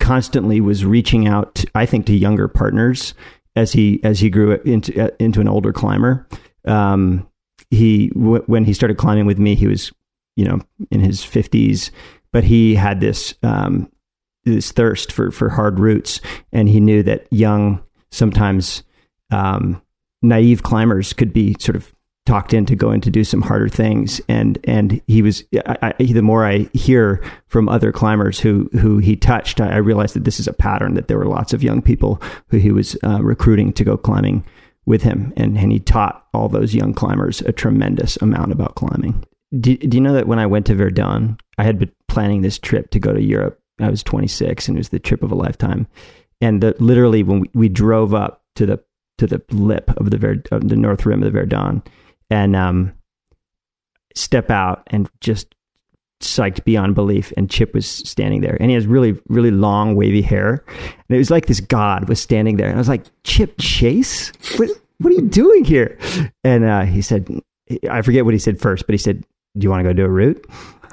constantly 0.00 0.60
was 0.60 0.84
reaching 0.84 1.28
out, 1.28 1.64
I 1.76 1.86
think, 1.86 2.06
to 2.06 2.16
younger 2.16 2.48
partners 2.48 3.14
as 3.54 3.72
he 3.72 4.00
as 4.02 4.18
he 4.18 4.28
grew 4.28 4.54
into 4.64 5.00
uh, 5.00 5.10
into 5.20 5.40
an 5.40 5.48
older 5.48 5.72
climber. 5.72 6.26
Um, 6.64 7.28
he 7.70 8.08
w- 8.08 8.42
when 8.46 8.64
he 8.64 8.72
started 8.72 8.98
climbing 8.98 9.26
with 9.26 9.38
me, 9.38 9.54
he 9.54 9.68
was 9.68 9.92
you 10.34 10.44
know 10.44 10.60
in 10.90 11.00
his 11.00 11.22
fifties, 11.22 11.92
but 12.32 12.42
he 12.42 12.74
had 12.74 13.00
this 13.00 13.34
um, 13.44 13.88
this 14.44 14.72
thirst 14.72 15.12
for 15.12 15.30
for 15.30 15.48
hard 15.48 15.78
routes, 15.78 16.20
and 16.52 16.68
he 16.68 16.80
knew 16.80 17.04
that 17.04 17.26
young 17.30 17.80
sometimes 18.10 18.82
um, 19.30 19.80
naive 20.22 20.64
climbers 20.64 21.12
could 21.12 21.32
be 21.32 21.54
sort 21.60 21.76
of 21.76 21.92
talked 22.28 22.52
into 22.52 22.76
going 22.76 23.00
to 23.00 23.10
do 23.10 23.24
some 23.24 23.40
harder 23.40 23.70
things. 23.70 24.20
And 24.28 24.58
and 24.64 25.00
he 25.06 25.22
was 25.22 25.42
I, 25.66 25.94
I, 25.98 26.04
the 26.04 26.20
more 26.20 26.44
I 26.44 26.68
hear 26.74 27.24
from 27.46 27.70
other 27.70 27.90
climbers 27.90 28.38
who 28.38 28.68
who 28.72 28.98
he 28.98 29.16
touched 29.16 29.62
I, 29.62 29.70
I, 29.70 29.76
realized 29.76 30.14
that 30.14 30.24
this 30.24 30.38
is 30.38 30.46
a 30.46 30.52
pattern 30.52 30.92
that 30.92 31.08
there 31.08 31.16
were 31.16 31.24
lots 31.24 31.54
of 31.54 31.62
young 31.62 31.80
people 31.80 32.20
who 32.48 32.58
he 32.58 32.70
was 32.70 32.98
uh, 33.02 33.22
recruiting 33.22 33.72
to 33.72 33.82
go 33.82 33.96
climbing 33.96 34.44
with 34.84 35.02
him. 35.02 35.32
And 35.38 35.56
and 35.56 35.72
he 35.72 35.80
taught 35.80 36.26
all 36.34 36.50
those 36.50 36.74
young 36.74 36.92
climbers 36.92 37.40
a 37.40 37.52
tremendous 37.52 38.18
amount 38.18 38.52
about 38.52 38.74
climbing. 38.74 39.24
Do, 39.58 39.78
do 39.78 39.96
you 39.96 40.02
know 40.02 40.12
that 40.12 40.28
when 40.28 40.38
I 40.38 40.44
went 40.44 40.66
to 40.66 40.74
Verdon 40.74 41.38
I 41.56 41.64
had 41.64 41.78
been 41.78 41.90
planning 42.08 42.42
this 42.42 42.58
trip 42.58 42.90
to 42.90 43.00
go 43.00 43.14
to 43.14 43.22
Europe. 43.22 43.58
I 43.80 43.88
was 43.88 44.02
26 44.02 44.68
and 44.68 44.76
it 44.76 44.80
was 44.80 44.90
the 44.90 44.98
trip 44.98 45.22
of 45.22 45.32
a 45.32 45.34
lifetime. 45.34 45.86
And 46.42 46.62
literally 46.78 47.22
when 47.22 47.40
we, 47.40 47.50
we 47.54 47.68
drove 47.70 48.12
up 48.12 48.42
to 48.56 48.66
the 48.66 48.84
to 49.16 49.26
the 49.26 49.42
lip 49.50 49.90
of 49.96 50.10
the 50.10 50.42
of 50.52 50.68
the 50.68 50.76
north 50.76 51.06
rim 51.06 51.22
of 51.22 51.24
the 51.24 51.30
Verdon 51.30 51.82
and 52.30 52.56
um, 52.56 52.92
step 54.14 54.50
out 54.50 54.82
and 54.88 55.08
just 55.20 55.54
psyched 56.20 56.64
beyond 56.64 56.94
belief. 56.94 57.32
And 57.36 57.50
Chip 57.50 57.74
was 57.74 57.86
standing 57.86 58.40
there, 58.40 58.56
and 58.60 58.70
he 58.70 58.74
has 58.74 58.86
really, 58.86 59.20
really 59.28 59.50
long, 59.50 59.94
wavy 59.94 60.22
hair, 60.22 60.64
and 60.68 61.14
it 61.14 61.18
was 61.18 61.30
like 61.30 61.46
this 61.46 61.60
god 61.60 62.08
was 62.08 62.20
standing 62.20 62.56
there. 62.56 62.68
And 62.68 62.76
I 62.76 62.78
was 62.78 62.88
like, 62.88 63.04
Chip 63.24 63.54
Chace, 63.58 64.32
what, 64.56 64.70
what 64.98 65.12
are 65.12 65.16
you 65.16 65.28
doing 65.28 65.64
here? 65.64 65.98
And 66.44 66.64
uh, 66.64 66.82
he 66.82 67.02
said, 67.02 67.28
I 67.90 68.02
forget 68.02 68.24
what 68.24 68.34
he 68.34 68.40
said 68.40 68.60
first, 68.60 68.86
but 68.86 68.94
he 68.94 68.98
said, 68.98 69.24
"Do 69.56 69.64
you 69.64 69.70
want 69.70 69.80
to 69.80 69.88
go 69.88 69.92
do 69.92 70.04
a 70.04 70.08
route?" 70.08 70.44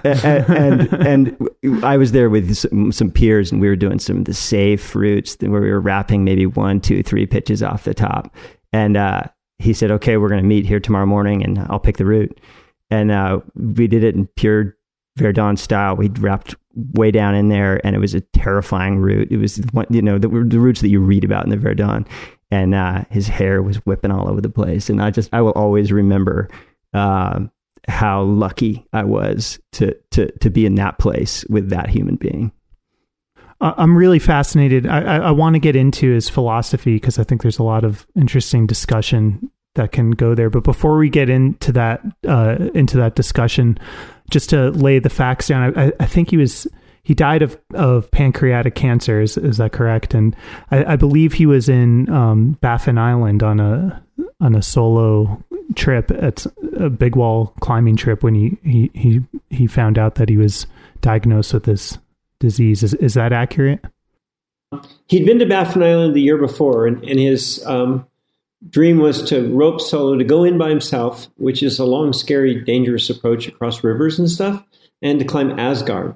and, 0.06 0.50
and, 0.50 0.94
and 1.08 1.84
I 1.84 1.98
was 1.98 2.12
there 2.12 2.30
with 2.30 2.54
some, 2.56 2.92
some, 2.92 3.10
peers, 3.10 3.52
and 3.52 3.60
we 3.60 3.68
were 3.68 3.76
doing 3.76 3.98
some 3.98 4.18
of 4.18 4.26
the 4.26 4.34
safe 4.34 4.96
routes 4.96 5.36
where 5.40 5.62
we 5.62 5.72
were 5.72 5.82
wrapping 5.82 6.24
maybe 6.24 6.46
one, 6.46 6.80
two, 6.80 7.02
three 7.02 7.26
pitches 7.26 7.64
off 7.64 7.86
the 7.86 7.94
top. 7.94 8.36
And 8.72 8.98
uh, 8.98 9.24
he 9.60 9.74
said, 9.74 9.92
okay, 9.92 10.18
we're 10.18 10.30
going 10.30 10.42
to 10.42 10.48
meet 10.48 10.66
here 10.66 10.80
tomorrow 10.80 11.06
morning 11.06 11.44
and 11.44 11.60
I'll 11.70 11.80
pick 11.80 11.98
the 11.98 12.06
route. 12.06 12.40
And 12.90 13.12
uh, 13.12 13.40
we 13.56 13.88
did 13.88 14.04
it 14.04 14.16
in 14.16 14.28
pure 14.36 14.76
Verdon 15.18 15.58
style. 15.58 15.96
We 15.96 16.10
wrapped 16.10 16.56
way 16.94 17.10
down 17.12 17.36
in 17.36 17.50
there 17.50 17.80
and 17.86 17.96
it 17.96 18.00
was 18.00 18.14
a 18.14 18.22
terrifying 18.22 18.98
route. 19.00 19.32
It 19.32 19.38
was, 19.38 19.58
one, 19.72 19.88
you 19.90 20.02
know, 20.02 20.18
the, 20.18 20.28
the 20.28 20.60
routes 20.60 20.82
that 20.82 20.90
you 20.90 21.00
read 21.00 21.24
about 21.24 21.46
in 21.46 21.50
the 21.50 21.58
Verdon. 21.58 22.06
And 22.52 22.76
uh, 22.76 23.06
his 23.10 23.28
hair 23.28 23.64
was 23.64 23.78
whipping 23.86 24.12
all 24.12 24.30
over 24.30 24.42
the 24.42 24.50
place. 24.50 24.90
And 24.90 25.02
I 25.02 25.10
just, 25.10 25.34
I 25.34 25.42
will 25.42 25.52
always 25.52 25.92
remember 25.92 26.50
uh, 26.94 27.40
how 27.88 28.24
lucky 28.24 28.86
I 28.94 29.04
was 29.04 29.60
to, 29.74 29.96
to, 30.12 30.32
to 30.40 30.50
be 30.50 30.66
in 30.66 30.76
that 30.76 31.00
place 31.00 31.46
with 31.50 31.70
that 31.70 31.90
human 31.90 32.16
being. 32.16 32.52
I'm 33.62 33.98
really 33.98 34.20
fascinated. 34.20 34.86
I, 34.86 35.02
I, 35.02 35.18
I 35.18 35.32
want 35.32 35.54
to 35.56 35.60
get 35.60 35.76
into 35.76 36.12
his 36.12 36.30
philosophy 36.30 36.96
because 36.96 37.18
I 37.18 37.24
think 37.24 37.42
there's 37.42 37.60
a 37.60 37.64
lot 37.64 37.84
of 37.84 38.06
interesting 38.16 38.68
discussion 38.68 39.50
that 39.76 39.92
can 39.92 40.12
go 40.12 40.36
there. 40.36 40.50
But 40.50 40.64
before 40.64 40.98
we 40.98 41.10
get 41.10 41.30
into 41.30 41.72
that 41.74 42.02
uh, 42.28 42.58
into 42.74 42.98
that 42.98 43.16
discussion, 43.16 43.78
just 44.30 44.50
to 44.50 44.72
lay 44.72 45.00
the 45.00 45.10
facts 45.10 45.48
down, 45.48 45.78
I, 45.78 45.92
I 46.00 46.06
think 46.06 46.32
he 46.32 46.38
was 46.38 46.68
he 47.04 47.14
died 47.14 47.44
of, 47.44 47.58
of 47.76 48.10
pancreatic 48.10 48.74
cancer. 48.74 49.22
Is, 49.22 49.38
is 49.38 49.58
that 49.58 49.72
correct? 49.72 50.16
And 50.16 50.36
I, 50.72 50.94
I 50.94 50.96
believe 50.96 51.34
he 51.34 51.46
was 51.46 51.70
in 51.70 52.10
um, 52.10 52.58
Baffin 52.62 52.98
Island 52.98 53.44
on 53.44 53.60
a 53.60 54.04
on 54.42 54.56
a 54.56 54.62
solo 54.62 55.42
trip 55.76 56.12
at 56.12 56.46
a 56.78 56.90
big 56.90 57.16
wall 57.16 57.54
climbing 57.62 57.96
trip 57.96 58.24
when 58.24 58.36
he 58.36 58.58
he 58.64 58.92
he, 58.94 59.22
he 59.50 59.68
found 59.68 59.98
out 59.98 60.16
that 60.16 60.30
he 60.30 60.38
was 60.38 60.68
diagnosed 61.02 61.54
with 61.54 61.64
this 61.64 61.98
disease. 62.40 62.84
Is, 62.84 62.94
is 62.96 63.14
that 63.14 63.34
accurate? 63.34 63.84
He'd 65.08 65.26
been 65.26 65.40
to 65.40 65.46
Baffin 65.46 65.84
Island 65.84 66.16
the 66.16 66.22
year 66.22 66.38
before, 66.38 66.88
and, 66.88 67.04
and 67.04 67.20
his 67.20 67.66
um, 67.66 68.06
dream 68.70 68.98
was 68.98 69.24
to 69.30 69.48
rope 69.54 69.80
solo, 69.80 70.18
to 70.18 70.24
go 70.24 70.44
in 70.44 70.58
by 70.58 70.70
himself, 70.70 71.28
which 71.38 71.64
is 71.64 71.80
a 71.80 71.86
long, 71.86 72.14
scary, 72.14 72.62
dangerous 72.62 73.10
approach 73.10 73.48
across 73.48 73.84
rivers 73.84 74.20
and 74.20 74.30
stuff, 74.30 74.64
and 75.02 75.20
to 75.20 75.26
climb 75.26 75.60
Asgard. 75.60 76.16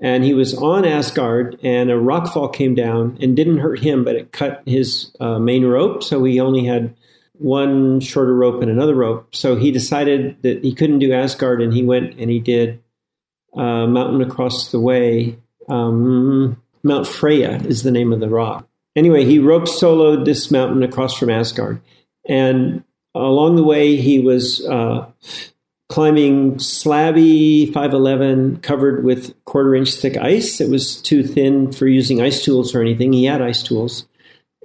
And 0.00 0.22
he 0.22 0.32
was 0.32 0.54
on 0.54 0.84
Asgard, 0.84 1.58
and 1.62 1.90
a 1.90 1.94
rockfall 1.94 2.54
came 2.54 2.74
down 2.74 3.18
and 3.20 3.34
didn't 3.34 3.58
hurt 3.58 3.80
him, 3.80 4.04
but 4.04 4.14
it 4.14 4.32
cut 4.32 4.62
his 4.64 5.10
uh, 5.18 5.40
main 5.40 5.64
rope. 5.64 6.04
So 6.04 6.22
he 6.22 6.38
only 6.38 6.64
had 6.64 6.94
one 7.32 7.98
shorter 8.00 8.34
rope 8.34 8.62
and 8.62 8.70
another 8.70 8.94
rope. 8.94 9.34
So 9.34 9.56
he 9.56 9.72
decided 9.72 10.40
that 10.42 10.62
he 10.62 10.72
couldn't 10.72 11.00
do 11.00 11.12
Asgard, 11.12 11.60
and 11.60 11.72
he 11.72 11.84
went 11.84 12.18
and 12.18 12.30
he 12.30 12.38
did 12.38 12.80
uh, 13.56 13.86
Mountain 13.86 14.22
Across 14.22 14.70
the 14.70 14.80
Way 14.80 15.36
um, 15.68 16.60
Mount 16.82 17.06
Freya 17.06 17.60
is 17.64 17.82
the 17.82 17.90
name 17.90 18.12
of 18.12 18.20
the 18.20 18.28
rock. 18.28 18.66
Anyway, 18.96 19.24
he 19.24 19.38
rope 19.38 19.64
soloed 19.64 20.24
this 20.24 20.50
mountain 20.50 20.82
across 20.82 21.16
from 21.16 21.30
Asgard. 21.30 21.80
And 22.28 22.82
along 23.14 23.56
the 23.56 23.64
way, 23.64 23.96
he 23.96 24.18
was 24.18 24.64
uh, 24.66 25.06
climbing 25.88 26.56
slabby 26.56 27.72
511 27.72 28.60
covered 28.60 29.04
with 29.04 29.34
quarter 29.44 29.74
inch 29.74 29.94
thick 29.94 30.16
ice. 30.16 30.60
It 30.60 30.68
was 30.68 31.00
too 31.00 31.22
thin 31.22 31.72
for 31.72 31.86
using 31.86 32.20
ice 32.20 32.44
tools 32.44 32.74
or 32.74 32.80
anything. 32.80 33.12
He 33.12 33.24
had 33.24 33.42
ice 33.42 33.62
tools. 33.62 34.06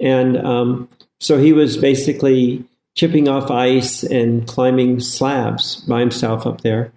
And 0.01 0.38
um, 0.38 0.89
so 1.19 1.38
he 1.38 1.53
was 1.53 1.77
basically 1.77 2.65
chipping 2.95 3.27
off 3.27 3.50
ice 3.50 4.03
and 4.03 4.48
climbing 4.48 5.00
slabs 5.00 5.77
by 5.88 6.00
himself 6.00 6.45
up 6.45 6.62
there. 6.62 6.91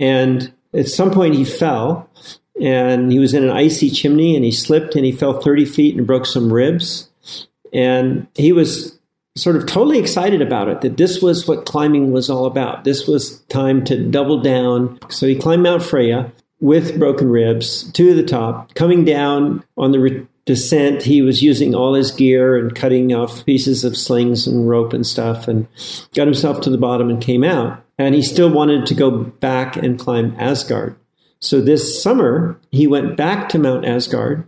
And 0.00 0.52
at 0.74 0.88
some 0.88 1.10
point, 1.10 1.34
he 1.34 1.44
fell 1.44 2.08
and 2.60 3.12
he 3.12 3.18
was 3.18 3.34
in 3.34 3.44
an 3.44 3.50
icy 3.50 3.90
chimney 3.90 4.36
and 4.36 4.44
he 4.44 4.52
slipped 4.52 4.96
and 4.96 5.04
he 5.04 5.12
fell 5.12 5.40
30 5.40 5.64
feet 5.64 5.96
and 5.96 6.06
broke 6.06 6.26
some 6.26 6.52
ribs. 6.52 7.08
And 7.72 8.26
he 8.34 8.52
was 8.52 8.98
sort 9.36 9.56
of 9.56 9.66
totally 9.66 9.98
excited 9.98 10.42
about 10.42 10.68
it 10.68 10.80
that 10.80 10.96
this 10.96 11.22
was 11.22 11.46
what 11.46 11.66
climbing 11.66 12.12
was 12.12 12.28
all 12.28 12.46
about. 12.46 12.84
This 12.84 13.06
was 13.06 13.40
time 13.42 13.84
to 13.84 14.02
double 14.02 14.40
down. 14.40 14.98
So 15.08 15.26
he 15.26 15.36
climbed 15.36 15.62
Mount 15.62 15.82
Freya 15.82 16.32
with 16.60 16.98
broken 16.98 17.28
ribs 17.28 17.90
to 17.92 18.14
the 18.14 18.24
top. 18.24 18.74
Coming 18.74 19.04
down 19.04 19.62
on 19.76 19.92
the 19.92 20.00
re- 20.00 20.26
descent, 20.44 21.02
he 21.02 21.22
was 21.22 21.42
using 21.42 21.74
all 21.74 21.94
his 21.94 22.10
gear 22.10 22.56
and 22.56 22.74
cutting 22.74 23.14
off 23.14 23.44
pieces 23.44 23.84
of 23.84 23.96
slings 23.96 24.46
and 24.46 24.68
rope 24.68 24.92
and 24.92 25.06
stuff 25.06 25.46
and 25.46 25.68
got 26.14 26.26
himself 26.26 26.60
to 26.62 26.70
the 26.70 26.78
bottom 26.78 27.10
and 27.10 27.22
came 27.22 27.44
out. 27.44 27.84
And 27.98 28.14
he 28.14 28.22
still 28.22 28.50
wanted 28.50 28.86
to 28.86 28.94
go 28.94 29.10
back 29.10 29.76
and 29.76 29.98
climb 29.98 30.34
Asgard. 30.38 30.96
So 31.40 31.60
this 31.60 32.02
summer, 32.02 32.58
he 32.70 32.86
went 32.86 33.16
back 33.16 33.48
to 33.50 33.58
Mount 33.58 33.84
Asgard 33.84 34.46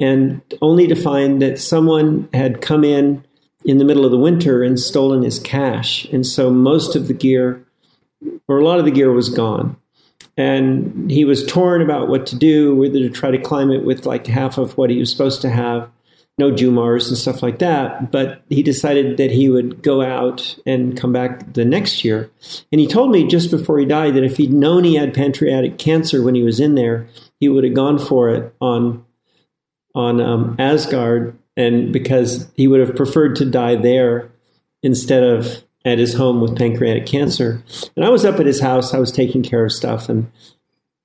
and 0.00 0.40
only 0.62 0.86
to 0.86 0.94
find 0.94 1.42
that 1.42 1.58
someone 1.58 2.28
had 2.32 2.62
come 2.62 2.84
in 2.84 3.24
in 3.64 3.78
the 3.78 3.84
middle 3.84 4.04
of 4.04 4.12
the 4.12 4.18
winter 4.18 4.62
and 4.62 4.78
stolen 4.78 5.22
his 5.22 5.40
cache. 5.40 6.04
And 6.06 6.24
so 6.24 6.50
most 6.50 6.94
of 6.94 7.08
the 7.08 7.14
gear, 7.14 7.64
or 8.46 8.58
a 8.58 8.64
lot 8.64 8.78
of 8.78 8.84
the 8.84 8.90
gear, 8.90 9.12
was 9.12 9.28
gone. 9.28 9.76
And 10.36 11.10
he 11.10 11.24
was 11.24 11.44
torn 11.44 11.82
about 11.82 12.08
what 12.08 12.26
to 12.26 12.36
do, 12.36 12.76
whether 12.76 13.00
to 13.00 13.10
try 13.10 13.32
to 13.32 13.38
climb 13.38 13.72
it 13.72 13.84
with 13.84 14.06
like 14.06 14.28
half 14.28 14.56
of 14.56 14.78
what 14.78 14.90
he 14.90 14.98
was 14.98 15.10
supposed 15.10 15.42
to 15.42 15.50
have. 15.50 15.90
No 16.38 16.50
Jumars 16.50 17.08
and 17.08 17.16
stuff 17.16 17.42
like 17.42 17.58
that. 17.58 18.10
But 18.10 18.42
he 18.48 18.62
decided 18.62 19.16
that 19.16 19.30
he 19.30 19.48
would 19.48 19.82
go 19.82 20.02
out 20.02 20.56
and 20.64 20.96
come 20.96 21.12
back 21.12 21.52
the 21.54 21.64
next 21.64 22.04
year. 22.04 22.30
And 22.70 22.80
he 22.80 22.86
told 22.86 23.10
me 23.10 23.26
just 23.26 23.50
before 23.50 23.78
he 23.78 23.86
died 23.86 24.14
that 24.14 24.24
if 24.24 24.36
he'd 24.36 24.52
known 24.52 24.84
he 24.84 24.94
had 24.94 25.14
pancreatic 25.14 25.78
cancer 25.78 26.22
when 26.22 26.34
he 26.34 26.42
was 26.42 26.60
in 26.60 26.74
there, 26.74 27.08
he 27.40 27.48
would 27.48 27.64
have 27.64 27.74
gone 27.74 27.98
for 27.98 28.30
it 28.30 28.54
on 28.60 29.04
on 29.94 30.20
um, 30.20 30.54
Asgard, 30.58 31.36
and 31.56 31.92
because 31.92 32.48
he 32.54 32.68
would 32.68 32.78
have 32.78 32.94
preferred 32.94 33.34
to 33.36 33.50
die 33.50 33.74
there 33.74 34.30
instead 34.82 35.24
of 35.24 35.64
at 35.84 35.98
his 35.98 36.14
home 36.14 36.40
with 36.40 36.56
pancreatic 36.56 37.06
cancer. 37.06 37.64
And 37.96 38.04
I 38.04 38.10
was 38.10 38.24
up 38.24 38.38
at 38.38 38.46
his 38.46 38.60
house. 38.60 38.94
I 38.94 38.98
was 38.98 39.10
taking 39.10 39.42
care 39.42 39.64
of 39.64 39.72
stuff, 39.72 40.08
and 40.08 40.30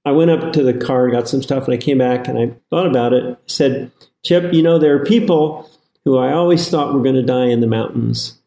I 0.05 0.11
went 0.11 0.31
up 0.31 0.53
to 0.53 0.63
the 0.63 0.73
car, 0.73 1.09
got 1.09 1.29
some 1.29 1.41
stuff, 1.41 1.65
and 1.65 1.73
I 1.73 1.77
came 1.77 1.97
back 1.97 2.27
and 2.27 2.37
I 2.37 2.55
thought 2.69 2.87
about 2.87 3.13
it. 3.13 3.37
Said, 3.47 3.91
Chip, 4.23 4.53
you 4.53 4.63
know, 4.63 4.79
there 4.79 4.95
are 4.95 5.05
people 5.05 5.69
who 6.05 6.17
I 6.17 6.33
always 6.33 6.69
thought 6.69 6.93
were 6.93 7.03
going 7.03 7.15
to 7.15 7.23
die 7.23 7.47
in 7.47 7.61
the 7.61 7.67
mountains. 7.67 8.39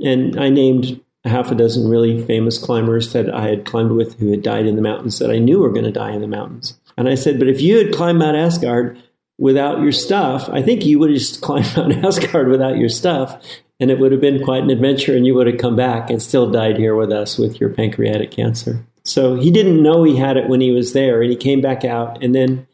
And 0.00 0.38
I 0.38 0.48
named 0.48 1.00
half 1.24 1.50
a 1.50 1.54
dozen 1.54 1.88
really 1.88 2.24
famous 2.26 2.58
climbers 2.58 3.12
that 3.12 3.32
I 3.32 3.48
had 3.48 3.64
climbed 3.64 3.92
with 3.92 4.18
who 4.18 4.30
had 4.30 4.42
died 4.42 4.66
in 4.66 4.76
the 4.76 4.82
mountains 4.82 5.18
that 5.18 5.30
I 5.30 5.38
knew 5.38 5.60
were 5.60 5.72
going 5.72 5.84
to 5.84 5.92
die 5.92 6.12
in 6.12 6.20
the 6.20 6.28
mountains. 6.28 6.78
And 6.96 7.08
I 7.08 7.14
said, 7.14 7.38
but 7.38 7.48
if 7.48 7.60
you 7.60 7.78
had 7.78 7.94
climbed 7.94 8.18
Mount 8.18 8.36
Asgard 8.36 9.00
without 9.38 9.80
your 9.80 9.92
stuff, 9.92 10.48
I 10.50 10.62
think 10.62 10.84
you 10.84 10.98
would 10.98 11.10
have 11.10 11.18
just 11.18 11.40
climbed 11.42 11.76
Mount 11.76 12.04
Asgard 12.04 12.48
without 12.48 12.76
your 12.76 12.88
stuff. 12.88 13.42
And 13.80 13.90
it 13.90 13.98
would 13.98 14.12
have 14.12 14.20
been 14.20 14.44
quite 14.44 14.62
an 14.62 14.70
adventure, 14.70 15.16
and 15.16 15.26
you 15.26 15.34
would 15.34 15.48
have 15.48 15.58
come 15.58 15.74
back 15.74 16.08
and 16.08 16.22
still 16.22 16.48
died 16.48 16.76
here 16.76 16.94
with 16.94 17.10
us 17.10 17.36
with 17.36 17.58
your 17.58 17.70
pancreatic 17.70 18.30
cancer. 18.30 18.86
So 19.04 19.34
he 19.34 19.50
didn't 19.50 19.82
know 19.82 20.04
he 20.04 20.16
had 20.16 20.36
it 20.36 20.48
when 20.48 20.60
he 20.60 20.70
was 20.70 20.92
there, 20.92 21.20
and 21.20 21.30
he 21.30 21.36
came 21.36 21.60
back 21.60 21.84
out. 21.84 22.22
And 22.22 22.36
then, 22.36 22.68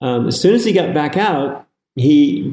um, 0.00 0.28
as 0.28 0.40
soon 0.40 0.54
as 0.54 0.64
he 0.64 0.72
got 0.72 0.94
back 0.94 1.16
out, 1.16 1.67
he 2.00 2.52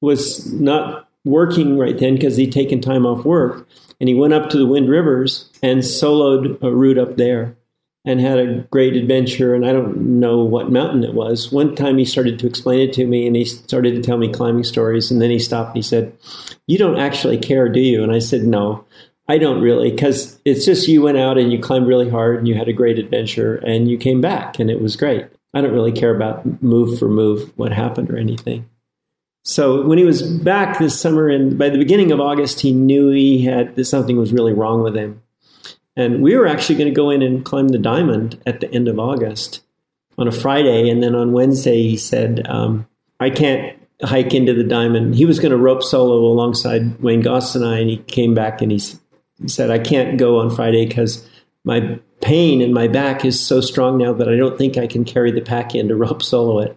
was 0.00 0.52
not 0.52 1.08
working 1.24 1.78
right 1.78 1.98
then 1.98 2.14
because 2.14 2.36
he'd 2.36 2.52
taken 2.52 2.80
time 2.80 3.06
off 3.06 3.24
work, 3.24 3.66
and 4.00 4.08
he 4.08 4.14
went 4.14 4.34
up 4.34 4.50
to 4.50 4.58
the 4.58 4.66
Wind 4.66 4.88
Rivers 4.88 5.50
and 5.62 5.80
soloed 5.80 6.62
a 6.62 6.70
route 6.70 6.98
up 6.98 7.16
there, 7.16 7.56
and 8.04 8.20
had 8.20 8.38
a 8.38 8.60
great 8.70 8.94
adventure. 8.94 9.54
And 9.54 9.66
I 9.66 9.72
don't 9.72 10.20
know 10.20 10.44
what 10.44 10.70
mountain 10.70 11.02
it 11.02 11.14
was. 11.14 11.50
One 11.50 11.74
time 11.74 11.98
he 11.98 12.04
started 12.04 12.38
to 12.38 12.46
explain 12.46 12.88
it 12.88 12.92
to 12.94 13.06
me, 13.06 13.26
and 13.26 13.34
he 13.34 13.44
started 13.44 13.94
to 13.96 14.02
tell 14.02 14.16
me 14.16 14.32
climbing 14.32 14.64
stories, 14.64 15.10
and 15.10 15.20
then 15.20 15.30
he 15.30 15.38
stopped. 15.38 15.70
and 15.70 15.76
He 15.76 15.82
said, 15.82 16.12
"You 16.66 16.78
don't 16.78 17.00
actually 17.00 17.38
care, 17.38 17.68
do 17.68 17.80
you?" 17.80 18.02
And 18.02 18.12
I 18.12 18.20
said, 18.20 18.44
"No." 18.44 18.84
I 19.28 19.38
don't 19.38 19.60
really, 19.60 19.90
because 19.90 20.40
it's 20.44 20.64
just 20.64 20.86
you 20.86 21.02
went 21.02 21.18
out 21.18 21.36
and 21.36 21.50
you 21.50 21.58
climbed 21.58 21.88
really 21.88 22.08
hard 22.08 22.38
and 22.38 22.46
you 22.46 22.54
had 22.54 22.68
a 22.68 22.72
great 22.72 22.96
adventure 22.96 23.56
and 23.56 23.90
you 23.90 23.98
came 23.98 24.20
back 24.20 24.60
and 24.60 24.70
it 24.70 24.80
was 24.80 24.94
great. 24.94 25.26
I 25.56 25.60
don't 25.60 25.72
really 25.72 25.92
care 25.92 26.14
about 26.14 26.62
move 26.62 26.98
for 26.98 27.08
move 27.08 27.52
what 27.56 27.72
happened 27.72 28.10
or 28.10 28.16
anything. 28.16 28.68
So 29.44 29.86
when 29.86 29.98
he 29.98 30.04
was 30.04 30.22
back 30.22 30.78
this 30.78 31.00
summer, 31.00 31.28
and 31.28 31.58
by 31.58 31.68
the 31.68 31.78
beginning 31.78 32.10
of 32.12 32.20
August, 32.20 32.60
he 32.60 32.72
knew 32.72 33.10
he 33.10 33.42
had 33.44 33.76
that 33.76 33.84
something 33.84 34.16
was 34.16 34.32
really 34.32 34.52
wrong 34.52 34.82
with 34.82 34.96
him. 34.96 35.22
And 35.96 36.22
we 36.22 36.36
were 36.36 36.46
actually 36.46 36.74
going 36.74 36.88
to 36.88 36.94
go 36.94 37.10
in 37.10 37.22
and 37.22 37.44
climb 37.44 37.68
the 37.68 37.78
diamond 37.78 38.40
at 38.44 38.60
the 38.60 38.72
end 38.72 38.88
of 38.88 38.98
August 38.98 39.62
on 40.18 40.28
a 40.28 40.32
Friday, 40.32 40.90
and 40.90 41.02
then 41.02 41.14
on 41.14 41.32
Wednesday 41.32 41.82
he 41.82 41.96
said, 41.96 42.46
um, 42.48 42.86
"I 43.20 43.30
can't 43.30 43.76
hike 44.02 44.34
into 44.34 44.52
the 44.52 44.64
diamond." 44.64 45.14
He 45.14 45.24
was 45.24 45.38
going 45.38 45.52
to 45.52 45.56
rope 45.56 45.82
solo 45.82 46.26
alongside 46.26 47.00
Wayne 47.00 47.22
Goss 47.22 47.54
and 47.54 47.64
I, 47.64 47.78
and 47.78 47.88
he 47.88 47.98
came 47.98 48.34
back 48.34 48.60
and 48.60 48.72
he 48.72 48.80
he 49.40 49.48
said, 49.48 49.70
I 49.70 49.78
can't 49.78 50.18
go 50.18 50.38
on 50.38 50.54
Friday 50.54 50.86
because 50.86 51.26
my 51.64 51.98
pain 52.26 52.60
in 52.60 52.72
my 52.72 52.88
back 52.88 53.24
is 53.24 53.38
so 53.38 53.60
strong 53.60 53.98
now 53.98 54.12
that 54.12 54.28
I 54.28 54.34
don't 54.34 54.58
think 54.58 54.76
I 54.76 54.88
can 54.88 55.04
carry 55.04 55.30
the 55.30 55.40
pack 55.40 55.76
in 55.76 55.86
to 55.86 55.94
rope 55.94 56.24
solo 56.24 56.58
it. 56.58 56.76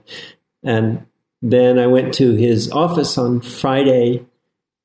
And 0.64 1.04
then 1.42 1.80
I 1.80 1.88
went 1.88 2.14
to 2.16 2.36
his 2.36 2.72
office 2.72 3.18
on 3.18 3.42
Friday. 3.42 4.24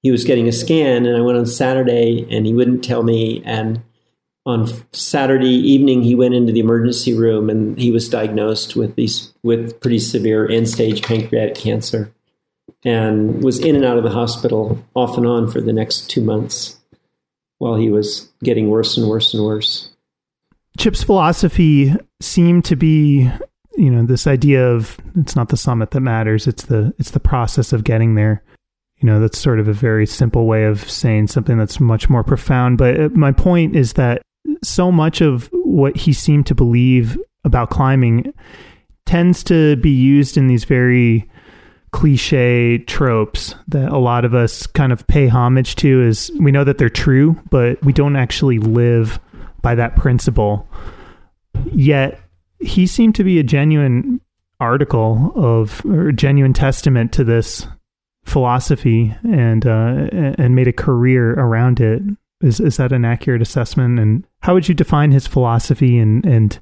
He 0.03 0.11
was 0.11 0.25
getting 0.25 0.49
a 0.49 0.53
scan, 0.53 1.05
and 1.05 1.19
I 1.19 1.21
went 1.21 1.37
on 1.37 1.45
Saturday, 1.45 2.27
and 2.31 2.47
he 2.47 2.55
wouldn't 2.55 2.83
tell 2.83 3.03
me. 3.03 3.43
And 3.45 3.83
on 4.47 4.67
Saturday 4.93 5.55
evening, 5.55 6.03
he 6.03 6.15
went 6.15 6.35
into 6.35 6.53
the 6.53 6.61
emergency 6.61 7.13
room, 7.13 7.51
and 7.51 7.79
he 7.79 7.91
was 7.91 8.09
diagnosed 8.09 8.75
with 8.75 8.97
these 8.97 9.35
with 9.43 9.79
pretty 9.81 9.99
severe 9.99 10.49
end 10.49 10.71
stage 10.71 11.03
pancreatic 11.03 11.57
cancer, 11.57 12.11
and 12.87 13.45
was 13.45 13.59
in 13.59 13.77
and 13.77 13.85
out 13.85 13.99
of 13.99 14.05
the 14.05 14.11
hospital 14.11 14.83
off 14.95 15.19
and 15.19 15.27
on 15.27 15.51
for 15.51 15.61
the 15.61 15.75
next 15.75 16.09
two 16.09 16.23
months 16.23 16.81
while 17.59 17.77
he 17.77 17.91
was 17.91 18.33
getting 18.43 18.71
worse 18.71 18.97
and 18.97 19.09
worse 19.09 19.35
and 19.35 19.45
worse. 19.45 19.94
Chip's 20.79 21.03
philosophy 21.03 21.95
seemed 22.21 22.65
to 22.67 22.77
be, 22.77 23.31
you 23.77 23.91
know, 23.91 24.05
this 24.05 24.27
idea 24.27 24.69
of 24.69 24.99
it's 25.17 25.37
not 25.37 25.49
the 25.49 25.57
summit 25.57 25.93
that 25.93 26.01
matters; 26.01 26.47
it's 26.47 26.65
the 26.65 26.93
it's 26.99 27.13
the 27.13 27.21
process 27.21 27.73
of 27.73 27.85
getting 27.85 28.15
there. 28.15 28.43
You 28.99 29.07
know, 29.07 29.21
that's 29.21 29.39
sort 29.39 29.61
of 29.61 29.69
a 29.69 29.73
very 29.73 30.07
simple 30.07 30.47
way 30.47 30.65
of 30.65 30.89
saying 30.89 31.29
something 31.29 31.59
that's 31.59 31.81
much 31.81 32.09
more 32.09 32.25
profound. 32.25 32.79
But 32.79 32.99
uh, 32.99 33.09
my 33.13 33.33
point 33.33 33.77
is 33.77 33.95
that 33.95 34.23
so 34.63 34.91
much 34.91 35.21
of 35.21 35.49
what 35.53 35.97
he 35.97 36.13
seemed 36.13 36.47
to 36.47 36.55
believe 36.55 37.19
about 37.45 37.71
climbing 37.71 38.33
tends 39.07 39.45
to 39.45 39.77
be 39.77 39.91
used 39.91 40.37
in 40.37 40.47
these 40.47 40.65
very 40.65 41.29
cliche 41.93 42.79
tropes 42.79 43.55
that 43.69 43.89
a 43.93 43.99
lot 43.99 44.25
of 44.25 44.35
us 44.35 44.67
kind 44.67 44.93
of 44.93 45.07
pay 45.07 45.29
homage 45.29 45.77
to 45.77 46.03
is 46.03 46.31
we 46.41 46.51
know 46.51 46.65
that 46.65 46.79
they're 46.79 46.89
true, 46.89 47.41
but 47.51 47.81
we 47.85 47.93
don't 47.93 48.17
actually 48.17 48.59
live 48.59 49.21
by 49.65 49.75
that 49.75 49.97
principle. 49.97 50.69
Yet 51.73 52.21
he 52.61 52.87
seemed 52.87 53.17
to 53.17 53.25
be 53.25 53.41
a 53.41 53.43
genuine 53.43 54.21
article 54.61 55.33
of 55.35 55.85
or 55.87 56.13
genuine 56.13 56.53
testament 56.53 57.13
to 57.15 57.25
this 57.25 57.67
philosophy 58.25 59.15
and 59.25 59.67
uh, 59.67 60.09
and 60.39 60.55
made 60.55 60.69
a 60.69 60.73
career 60.73 61.33
around 61.33 61.81
it. 61.81 62.03
Is 62.43 62.61
is 62.61 62.77
that 62.77 62.93
an 62.93 63.05
accurate 63.05 63.43
assessment? 63.43 63.99
And 63.99 64.27
how 64.41 64.55
would 64.55 64.69
you 64.69 64.75
define 64.75 65.11
his 65.11 65.27
philosophy 65.27 65.99
and 65.99 66.25
and 66.25 66.59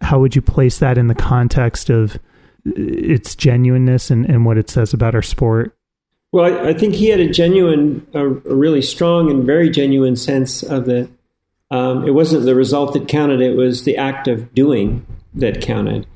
how 0.00 0.20
would 0.20 0.34
you 0.34 0.42
place 0.42 0.78
that 0.78 0.96
in 0.96 1.08
the 1.08 1.14
context 1.14 1.90
of 1.90 2.18
its 2.64 3.34
genuineness 3.34 4.10
and, 4.10 4.24
and 4.26 4.46
what 4.46 4.58
it 4.58 4.70
says 4.70 4.94
about 4.94 5.14
our 5.14 5.22
sport? 5.22 5.76
Well, 6.32 6.46
I, 6.46 6.70
I 6.70 6.72
think 6.72 6.94
he 6.94 7.08
had 7.08 7.20
a 7.20 7.28
genuine, 7.28 8.06
a, 8.14 8.26
a, 8.26 8.54
really 8.54 8.80
strong 8.80 9.30
and 9.30 9.44
very 9.44 9.68
genuine 9.68 10.16
sense 10.16 10.62
of 10.62 10.86
that. 10.86 11.08
Um, 11.72 12.06
it 12.06 12.12
wasn't 12.12 12.44
the 12.44 12.54
result 12.54 12.92
that 12.92 13.08
counted; 13.08 13.40
it 13.40 13.56
was 13.56 13.84
the 13.84 13.96
act 13.96 14.28
of 14.28 14.54
doing 14.54 15.04
that 15.34 15.62
counted. 15.62 16.06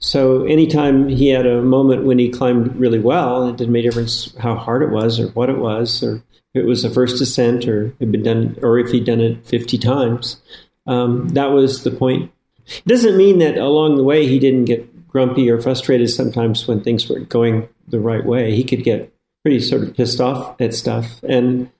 So, 0.00 0.44
anytime 0.44 1.08
he 1.08 1.28
had 1.28 1.46
a 1.46 1.62
moment 1.62 2.04
when 2.04 2.18
he 2.18 2.28
climbed 2.28 2.76
really 2.76 2.98
well, 2.98 3.48
it 3.48 3.56
didn't 3.56 3.72
make 3.72 3.86
a 3.86 3.88
difference 3.88 4.36
how 4.38 4.56
hard 4.56 4.82
it 4.82 4.90
was, 4.90 5.18
or 5.18 5.28
what 5.28 5.48
it 5.48 5.58
was, 5.58 6.02
or 6.02 6.16
if 6.52 6.62
it 6.62 6.66
was 6.66 6.84
a 6.84 6.90
first 6.90 7.22
ascent, 7.22 7.66
or 7.66 7.94
had 8.00 8.12
been 8.12 8.22
done, 8.22 8.58
or 8.60 8.78
if 8.78 8.90
he'd 8.90 9.06
done 9.06 9.20
it 9.20 9.46
fifty 9.46 9.78
times. 9.78 10.42
Um, 10.86 11.28
that 11.30 11.52
was 11.52 11.84
the 11.84 11.90
point. 11.90 12.30
It 12.66 12.86
doesn't 12.86 13.16
mean 13.16 13.38
that 13.38 13.56
along 13.56 13.96
the 13.96 14.04
way 14.04 14.26
he 14.26 14.38
didn't 14.38 14.66
get 14.66 15.08
grumpy 15.08 15.48
or 15.48 15.60
frustrated 15.60 16.10
sometimes 16.10 16.66
when 16.66 16.82
things 16.82 17.08
weren't 17.08 17.28
going 17.28 17.68
the 17.86 18.00
right 18.00 18.26
way. 18.26 18.54
He 18.54 18.64
could 18.64 18.82
get 18.82 19.14
pretty 19.44 19.60
sort 19.60 19.82
of 19.84 19.96
pissed 19.96 20.20
off 20.20 20.60
at 20.60 20.74
stuff. 20.74 21.22
And 21.22 21.70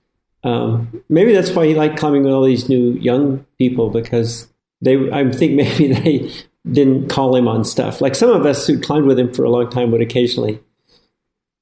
um, 0.45 1.03
maybe 1.09 1.33
that's 1.33 1.51
why 1.51 1.67
he 1.67 1.75
liked 1.75 1.99
climbing 1.99 2.23
with 2.23 2.33
all 2.33 2.45
these 2.45 2.69
new 2.69 2.93
young 2.93 3.45
people 3.59 3.89
because 3.91 4.49
they, 4.81 5.11
I 5.11 5.31
think 5.31 5.53
maybe 5.55 5.93
they 5.93 6.31
didn't 6.71 7.09
call 7.09 7.35
him 7.35 7.49
on 7.49 7.65
stuff. 7.65 8.01
Like 8.01 8.15
some 8.15 8.31
of 8.31 8.47
us 8.47 8.67
who 8.67 8.79
climbed 8.79 9.07
with 9.07 9.19
him 9.19 9.33
for 9.33 9.45
a 9.45 9.51
long 9.51 9.69
time 9.71 9.91
would 9.91 10.03
occasionally 10.03 10.61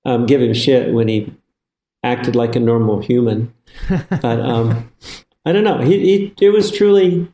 um, 0.05 0.27
give 0.27 0.42
him 0.42 0.53
shit 0.53 0.92
when 0.92 1.09
he 1.09 1.33
acted 2.03 2.35
like 2.35 2.57
a 2.57 2.61
normal 2.61 3.01
human. 3.01 3.55
but 3.88 4.40
um, 4.40 4.90
I 5.47 5.53
don't 5.53 5.64
know. 5.64 5.79
He, 5.79 5.99
he, 6.01 6.35
it 6.40 6.51
was 6.51 6.71
truly 6.71 7.29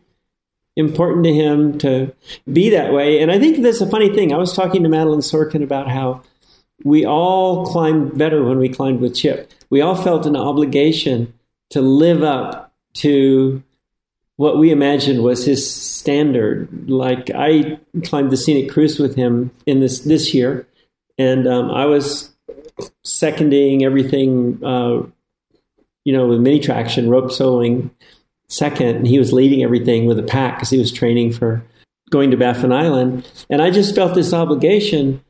important 0.77 1.25
to 1.25 1.33
him 1.33 1.79
to 1.79 2.15
be 2.53 2.71
that 2.71 2.93
way. 2.93 3.21
And 3.21 3.33
I 3.33 3.39
think 3.39 3.63
that's 3.63 3.81
a 3.81 3.91
funny 3.91 4.15
thing. 4.15 4.33
I 4.33 4.37
was 4.37 4.55
talking 4.55 4.83
to 4.83 4.89
Madaleine 4.89 5.19
Sorkin 5.19 5.65
about 5.65 5.91
how 5.91 6.23
we 6.85 7.05
all 7.05 7.67
climbed 7.67 8.17
better 8.17 8.45
when 8.45 8.59
we 8.59 8.69
climbed 8.69 9.01
with 9.01 9.17
Chip. 9.17 9.51
We 9.71 9.81
all 9.81 9.97
felt 9.97 10.25
an 10.27 10.37
obligation 10.37 11.35
to 11.71 11.81
live 11.81 12.23
up 12.23 12.73
to 12.95 13.63
what 14.37 14.59
we 14.59 14.71
imagined 14.71 15.23
was 15.23 15.45
his 15.45 15.69
standard. 15.69 16.89
Like 16.89 17.31
I 17.35 17.79
climbed 18.05 18.31
the 18.31 18.37
scenic 18.37 18.71
cruise 18.71 18.99
with 18.99 19.17
him 19.17 19.51
in 19.67 19.81
this 19.81 20.01
this 20.01 20.33
year, 20.33 20.67
and 21.19 21.47
um, 21.47 21.71
I 21.71 21.87
was 21.87 22.31
seconding 23.05 23.85
everything, 23.85 24.65
uh, 24.65 25.03
you 26.05 26.13
know, 26.13 26.29
with 26.29 26.41
Mini 26.41 26.61
Traxion, 26.61 27.09
rope 27.09 27.31
soloing, 27.31 27.91
second, 28.49 28.97
and 28.97 29.07
he 29.07 29.19
was 29.19 29.33
leading 29.33 29.63
everything 29.63 30.07
with 30.07 30.19
a 30.19 30.23
pack 30.23 30.57
because 30.57 30.71
he 30.71 30.79
was 30.79 30.93
training 30.93 31.33
for 31.33 31.63
going 32.11 32.31
to 32.31 32.37
Baffin 32.37 32.73
Island. 32.73 33.29
And 33.51 33.61
I 33.61 33.71
just 33.71 33.95
felt 33.95 34.15
this 34.15 34.33
obligation 34.33 35.23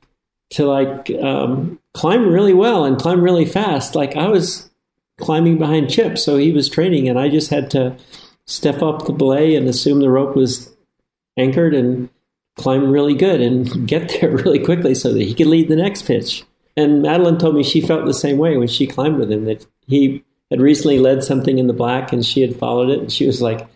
to 0.51 0.67
like 0.67 1.11
um, 1.23 1.79
climb 1.95 2.29
really 2.29 2.55
well 2.55 2.85
and 2.85 2.99
climb 2.99 3.23
really 3.23 3.45
fast. 3.45 3.95
Like 3.95 4.17
I 4.17 4.29
was 4.29 4.71
climbing 5.19 5.59
behind 5.59 5.91
Chip, 5.91 6.19
so 6.19 6.37
he 6.37 6.53
was 6.53 6.69
training, 6.69 7.09
and 7.09 7.19
I 7.19 7.29
just 7.29 7.51
had 7.51 7.71
to 7.73 7.97
step 8.47 8.83
up 8.83 9.05
the 9.05 9.13
belay 9.13 9.55
and 9.55 9.69
assume 9.69 10.01
the 10.01 10.11
rope 10.11 10.35
was 10.35 10.75
anchored 11.37 11.75
and 11.75 12.09
climb 12.57 12.91
really 12.91 13.15
good 13.15 13.41
and 13.41 13.87
get 13.87 14.09
there 14.21 14.31
really 14.37 14.59
quickly 14.59 14.95
so 14.95 15.13
that 15.13 15.23
he 15.23 15.35
could 15.35 15.47
lead 15.47 15.69
the 15.69 15.77
next 15.77 16.03
pitch. 16.03 16.45
And 16.77 17.03
Madaleine 17.05 17.39
told 17.39 17.57
me 17.57 17.63
she 17.63 17.81
felt 17.81 18.07
the 18.07 18.15
same 18.15 18.39
way 18.39 18.57
when 18.57 18.69
she 18.69 18.87
climbed 18.87 19.19
with 19.19 19.31
him, 19.31 19.45
that 19.47 19.67
he 19.87 20.25
had 20.51 20.61
recently 20.61 20.99
led 20.99 21.25
something 21.25 21.59
in 21.59 21.67
the 21.67 21.73
black 21.73 22.13
and 22.13 22.25
she 22.25 22.41
had 22.41 22.57
followed 22.57 22.89
it. 22.89 23.01
And 23.01 23.13
she 23.13 23.27
was 23.27 23.43
like, 23.43 23.69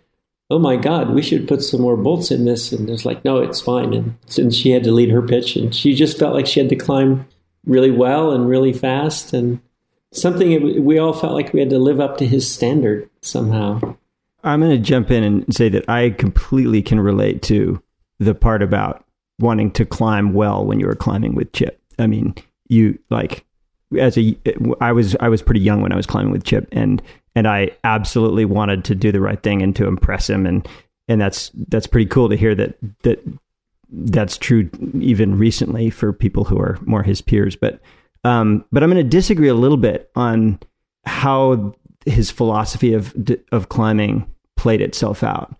oh 0.50 0.58
my 0.58 0.76
God, 0.76 1.10
we 1.10 1.22
should 1.22 1.48
put 1.48 1.62
some 1.62 1.80
more 1.80 1.96
bolts 1.96 2.30
in 2.30 2.44
this. 2.44 2.72
And 2.72 2.88
it's 2.88 3.04
like, 3.04 3.24
no, 3.24 3.38
it's 3.38 3.60
fine. 3.60 3.92
And 3.92 4.16
since 4.26 4.54
she 4.54 4.70
had 4.70 4.84
to 4.84 4.92
lead 4.92 5.10
her 5.10 5.22
pitch, 5.22 5.56
and 5.56 5.74
she 5.74 5.94
just 5.94 6.18
felt 6.18 6.34
like 6.34 6.46
she 6.46 6.60
had 6.60 6.68
to 6.68 6.76
climb 6.76 7.26
really 7.64 7.90
well 7.90 8.32
and 8.32 8.48
really 8.48 8.72
fast. 8.72 9.32
And 9.32 9.60
something 10.12 10.84
we 10.84 10.98
all 10.98 11.12
felt 11.12 11.32
like 11.32 11.52
we 11.52 11.60
had 11.60 11.70
to 11.70 11.78
live 11.78 12.00
up 12.00 12.18
to 12.18 12.26
his 12.26 12.50
standard 12.50 13.08
somehow. 13.22 13.96
I'm 14.44 14.60
going 14.60 14.72
to 14.72 14.78
jump 14.78 15.10
in 15.10 15.22
and 15.22 15.54
say 15.54 15.68
that 15.68 15.88
I 15.88 16.10
completely 16.10 16.82
can 16.82 17.00
relate 17.00 17.42
to 17.42 17.82
the 18.18 18.34
part 18.34 18.62
about 18.62 19.04
wanting 19.38 19.70
to 19.72 19.84
climb 19.84 20.34
well 20.34 20.64
when 20.64 20.80
you 20.80 20.86
were 20.86 20.94
climbing 20.94 21.34
with 21.34 21.52
Chip. 21.52 21.80
I 21.98 22.06
mean, 22.06 22.34
you 22.68 22.98
like 23.10 23.44
as 23.98 24.16
a 24.16 24.36
I 24.80 24.92
was 24.92 25.16
I 25.20 25.28
was 25.28 25.42
pretty 25.42 25.60
young 25.60 25.82
when 25.82 25.92
I 25.92 25.96
was 25.96 26.06
climbing 26.06 26.32
with 26.32 26.44
Chip 26.44 26.68
and 26.72 27.02
and 27.34 27.46
I 27.46 27.70
absolutely 27.84 28.44
wanted 28.44 28.84
to 28.84 28.94
do 28.94 29.12
the 29.12 29.20
right 29.20 29.42
thing 29.42 29.62
and 29.62 29.74
to 29.76 29.86
impress 29.86 30.28
him 30.28 30.46
and 30.46 30.66
and 31.08 31.20
that's 31.20 31.50
that's 31.68 31.86
pretty 31.86 32.06
cool 32.06 32.28
to 32.28 32.36
hear 32.36 32.54
that 32.54 32.76
that 33.02 33.22
that's 33.90 34.38
true 34.38 34.70
even 34.98 35.36
recently 35.36 35.90
for 35.90 36.12
people 36.12 36.44
who 36.44 36.58
are 36.58 36.78
more 36.82 37.02
his 37.02 37.20
peers 37.20 37.56
but 37.56 37.80
um 38.24 38.64
but 38.72 38.82
I'm 38.82 38.90
going 38.90 39.04
to 39.04 39.08
disagree 39.08 39.48
a 39.48 39.54
little 39.54 39.76
bit 39.76 40.10
on 40.14 40.58
how 41.04 41.74
his 42.06 42.30
philosophy 42.30 42.94
of 42.94 43.14
of 43.52 43.68
climbing 43.68 44.26
played 44.56 44.80
itself 44.80 45.22
out 45.22 45.56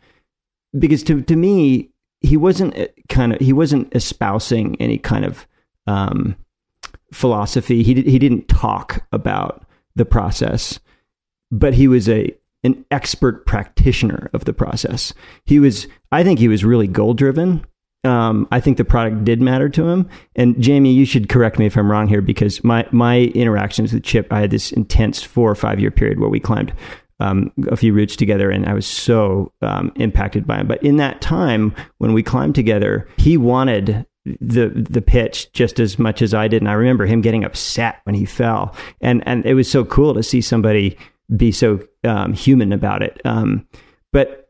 because 0.78 1.02
to 1.04 1.22
to 1.22 1.36
me 1.36 1.92
he 2.22 2.36
wasn't 2.36 2.76
uh, 2.78 2.86
kind 3.08 3.32
of 3.32 3.40
he 3.40 3.52
wasn't 3.52 3.94
espousing 3.94 4.80
any 4.80 4.98
kind 4.98 5.24
of 5.24 5.46
um, 5.86 6.36
philosophy. 7.12 7.82
He 7.82 7.94
did, 7.94 8.06
he 8.06 8.18
didn't 8.18 8.48
talk 8.48 9.04
about 9.12 9.64
the 9.96 10.04
process, 10.04 10.80
but 11.50 11.74
he 11.74 11.88
was 11.88 12.08
a 12.08 12.34
an 12.64 12.84
expert 12.92 13.44
practitioner 13.44 14.30
of 14.32 14.44
the 14.44 14.52
process. 14.52 15.12
He 15.44 15.58
was 15.58 15.86
I 16.12 16.22
think 16.22 16.38
he 16.38 16.48
was 16.48 16.64
really 16.64 16.86
goal 16.86 17.14
driven. 17.14 17.66
Um, 18.04 18.48
I 18.50 18.58
think 18.58 18.78
the 18.78 18.84
product 18.84 19.24
did 19.24 19.40
matter 19.40 19.68
to 19.68 19.88
him. 19.88 20.08
And 20.34 20.60
Jamie, 20.60 20.92
you 20.92 21.04
should 21.04 21.28
correct 21.28 21.58
me 21.58 21.66
if 21.66 21.76
I'm 21.76 21.90
wrong 21.90 22.08
here 22.08 22.20
because 22.20 22.64
my 22.64 22.86
my 22.90 23.20
interactions 23.34 23.92
with 23.92 24.02
Chip, 24.02 24.32
I 24.32 24.40
had 24.40 24.50
this 24.50 24.72
intense 24.72 25.22
four 25.22 25.50
or 25.50 25.54
five 25.54 25.78
year 25.78 25.90
period 25.90 26.18
where 26.18 26.28
we 26.28 26.40
climbed 26.40 26.72
um, 27.20 27.52
a 27.68 27.76
few 27.76 27.92
routes 27.94 28.16
together, 28.16 28.50
and 28.50 28.66
I 28.66 28.74
was 28.74 28.86
so 28.86 29.52
um, 29.62 29.92
impacted 29.96 30.46
by 30.46 30.58
him. 30.58 30.66
But 30.66 30.82
in 30.82 30.96
that 30.96 31.20
time 31.20 31.74
when 31.98 32.12
we 32.12 32.22
climbed 32.22 32.56
together, 32.56 33.08
he 33.16 33.36
wanted 33.36 34.04
the 34.24 34.68
the 34.68 35.02
pitch 35.02 35.52
just 35.52 35.78
as 35.78 35.98
much 35.98 36.22
as 36.22 36.34
I 36.34 36.48
did, 36.48 36.62
and 36.62 36.68
I 36.68 36.74
remember 36.74 37.06
him 37.06 37.20
getting 37.20 37.44
upset 37.44 38.00
when 38.04 38.16
he 38.16 38.24
fell, 38.24 38.74
and 39.00 39.22
and 39.26 39.46
it 39.46 39.54
was 39.54 39.70
so 39.70 39.84
cool 39.84 40.14
to 40.14 40.22
see 40.22 40.40
somebody 40.40 40.96
be 41.36 41.52
so 41.52 41.80
um, 42.04 42.32
human 42.32 42.72
about 42.72 43.02
it. 43.02 43.20
Um, 43.24 43.66
but 44.12 44.41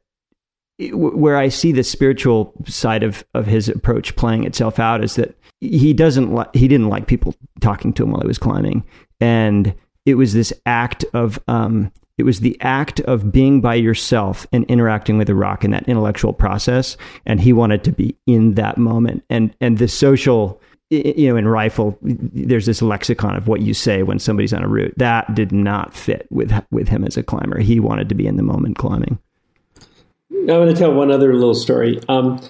where 0.90 1.36
I 1.36 1.48
see 1.48 1.72
the 1.72 1.84
spiritual 1.84 2.52
side 2.66 3.02
of 3.02 3.24
of 3.34 3.46
his 3.46 3.68
approach 3.68 4.16
playing 4.16 4.44
itself 4.44 4.78
out 4.78 5.04
is 5.04 5.16
that 5.16 5.36
he 5.60 5.92
doesn't 5.92 6.34
li- 6.34 6.46
he 6.54 6.68
didn't 6.68 6.88
like 6.88 7.06
people 7.06 7.34
talking 7.60 7.92
to 7.94 8.02
him 8.02 8.12
while 8.12 8.20
he 8.20 8.26
was 8.26 8.38
climbing, 8.38 8.84
and 9.20 9.74
it 10.06 10.14
was 10.14 10.32
this 10.32 10.52
act 10.66 11.04
of 11.14 11.38
um, 11.48 11.92
it 12.18 12.24
was 12.24 12.40
the 12.40 12.56
act 12.60 13.00
of 13.00 13.32
being 13.32 13.60
by 13.60 13.74
yourself 13.74 14.46
and 14.52 14.64
interacting 14.66 15.18
with 15.18 15.26
the 15.26 15.34
rock 15.34 15.64
in 15.64 15.70
that 15.70 15.88
intellectual 15.88 16.32
process. 16.32 16.96
And 17.26 17.40
he 17.40 17.52
wanted 17.52 17.84
to 17.84 17.92
be 17.92 18.16
in 18.26 18.54
that 18.54 18.78
moment. 18.78 19.24
And 19.30 19.54
and 19.60 19.78
the 19.78 19.88
social 19.88 20.60
you 20.92 21.28
know, 21.28 21.36
in 21.36 21.48
rifle, 21.48 21.98
there's 22.02 22.66
this 22.66 22.82
lexicon 22.82 23.34
of 23.34 23.48
what 23.48 23.62
you 23.62 23.72
say 23.72 24.02
when 24.02 24.18
somebody's 24.18 24.52
on 24.52 24.62
a 24.62 24.68
route. 24.68 24.92
That 24.98 25.34
did 25.34 25.50
not 25.50 25.94
fit 25.94 26.26
with 26.30 26.52
with 26.70 26.88
him 26.88 27.04
as 27.04 27.16
a 27.16 27.22
climber. 27.22 27.60
He 27.60 27.80
wanted 27.80 28.10
to 28.10 28.14
be 28.14 28.26
in 28.26 28.36
the 28.36 28.42
moment 28.42 28.76
climbing. 28.76 29.18
I'm 30.32 30.46
going 30.46 30.72
to 30.72 30.78
tell 30.78 30.92
one 30.92 31.10
other 31.10 31.34
little 31.34 31.54
story. 31.54 32.00
Um, 32.08 32.40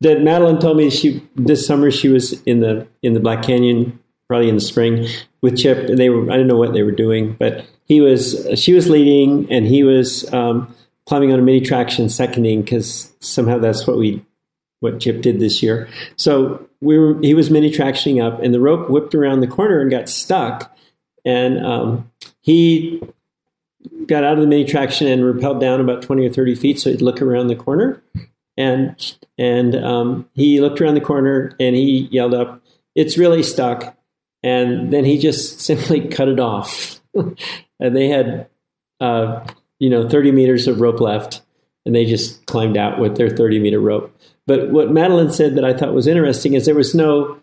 that 0.00 0.18
Madaleine 0.18 0.60
told 0.60 0.76
me 0.76 0.90
she 0.90 1.22
this 1.36 1.66
summer 1.66 1.90
she 1.90 2.08
was 2.08 2.40
in 2.42 2.60
the 2.60 2.86
in 3.02 3.14
the 3.14 3.20
Black 3.20 3.42
Canyon, 3.42 3.98
probably 4.28 4.48
in 4.48 4.56
the 4.56 4.60
spring, 4.60 5.06
with 5.40 5.56
Chip, 5.56 5.88
and 5.88 5.98
they 5.98 6.10
were 6.10 6.30
I 6.30 6.36
don't 6.36 6.46
know 6.46 6.56
what 6.56 6.72
they 6.72 6.82
were 6.82 6.92
doing, 6.92 7.34
but 7.38 7.64
he 7.84 8.00
was 8.00 8.46
she 8.56 8.72
was 8.72 8.88
leading 8.88 9.50
and 9.50 9.66
he 9.66 9.84
was 9.84 10.32
um, 10.32 10.74
climbing 11.06 11.32
on 11.32 11.38
a 11.38 11.42
Mini 11.42 11.60
Traxion 11.60 12.10
seconding 12.10 12.62
because 12.62 13.12
somehow 13.20 13.58
that's 13.58 13.86
what 13.86 13.96
we 13.96 14.24
what 14.80 15.00
Chip 15.00 15.22
did 15.22 15.38
this 15.38 15.62
year. 15.62 15.88
So 16.16 16.68
we 16.80 16.98
were 16.98 17.18
he 17.20 17.34
was 17.34 17.50
mini 17.50 17.70
tractioning 17.70 18.22
up 18.22 18.42
and 18.42 18.52
the 18.52 18.60
rope 18.60 18.90
whipped 18.90 19.14
around 19.14 19.40
the 19.40 19.46
corner 19.46 19.80
and 19.80 19.90
got 19.90 20.08
stuck 20.08 20.76
and 21.24 21.64
um, 21.64 22.10
he 22.40 23.00
got 24.06 24.24
out 24.24 24.34
of 24.34 24.40
the 24.40 24.46
Mini 24.46 24.64
Traxion 24.64 25.12
and 25.12 25.22
rappelled 25.22 25.60
down 25.60 25.80
about 25.80 26.02
20 26.02 26.26
or 26.26 26.32
30 26.32 26.54
feet 26.54 26.80
so 26.80 26.90
he'd 26.90 27.02
look 27.02 27.22
around 27.22 27.48
the 27.48 27.56
corner 27.56 28.02
and 28.56 29.16
and 29.38 29.74
um, 29.76 30.28
he 30.34 30.60
looked 30.60 30.80
around 30.80 30.94
the 30.94 31.00
corner 31.00 31.54
and 31.58 31.74
he 31.76 32.08
yelled 32.10 32.34
up 32.34 32.62
it's 32.94 33.16
really 33.16 33.42
stuck 33.42 33.96
and 34.42 34.92
then 34.92 35.04
he 35.04 35.18
just 35.18 35.60
simply 35.62 36.08
cut 36.08 36.28
it 36.28 36.40
off 36.40 37.00
and 37.82 37.96
they 37.96 38.08
had, 38.08 38.48
uh, 39.00 39.44
you 39.78 39.90
know, 39.90 40.08
30 40.08 40.32
meters 40.32 40.66
of 40.66 40.80
rope 40.80 41.00
left, 41.00 41.42
and 41.84 41.94
they 41.94 42.04
just 42.04 42.46
climbed 42.46 42.76
out 42.76 42.98
with 42.98 43.16
their 43.16 43.28
30 43.28 43.58
meter 43.58 43.80
rope. 43.80 44.16
But 44.46 44.70
what 44.70 44.88
Madaleine 44.88 45.32
said 45.32 45.56
that 45.56 45.64
I 45.64 45.76
thought 45.76 45.92
was 45.92 46.06
interesting 46.06 46.54
is 46.54 46.64
there 46.64 46.74
was 46.74 46.94
no 46.94 47.40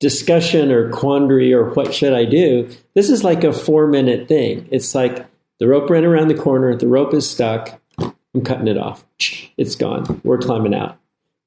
discussion 0.00 0.70
or 0.70 0.90
quandary 0.90 1.52
or 1.52 1.70
what 1.70 1.94
should 1.94 2.12
I 2.12 2.24
do. 2.24 2.68
This 2.94 3.08
is 3.08 3.24
like 3.24 3.44
a 3.44 3.52
four 3.52 3.86
minute 3.86 4.28
thing. 4.28 4.68
It's 4.70 4.94
like 4.94 5.26
the 5.58 5.68
rope 5.68 5.88
ran 5.90 6.04
around 6.04 6.28
the 6.28 6.34
corner, 6.34 6.74
the 6.76 6.88
rope 6.88 7.14
is 7.14 7.28
stuck, 7.28 7.80
I'm 7.98 8.44
cutting 8.44 8.68
it 8.68 8.78
off. 8.78 9.04
It's 9.58 9.74
gone. 9.74 10.20
We're 10.22 10.36
climbing 10.36 10.74
out. 10.74 10.98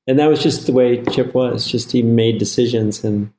And 0.08 0.18
that 0.18 0.26
was 0.26 0.42
just 0.42 0.66
the 0.66 0.72
way 0.74 1.04
Chip 1.04 1.36
was. 1.36 1.68
Just 1.68 1.92
he 1.92 2.02
made 2.02 2.40
decisions 2.40 3.04
and 3.04 3.32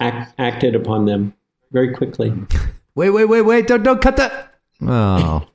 act, 0.00 0.32
acted 0.38 0.74
upon 0.74 1.04
them 1.04 1.34
very 1.72 1.92
quickly. 1.92 2.32
Wait, 2.94 3.10
wait, 3.10 3.26
wait, 3.26 3.42
wait! 3.42 3.68
Don't 3.68 3.84
don't 3.84 4.02
cut 4.02 4.16
that. 4.16 4.58
Oh. 4.82 5.46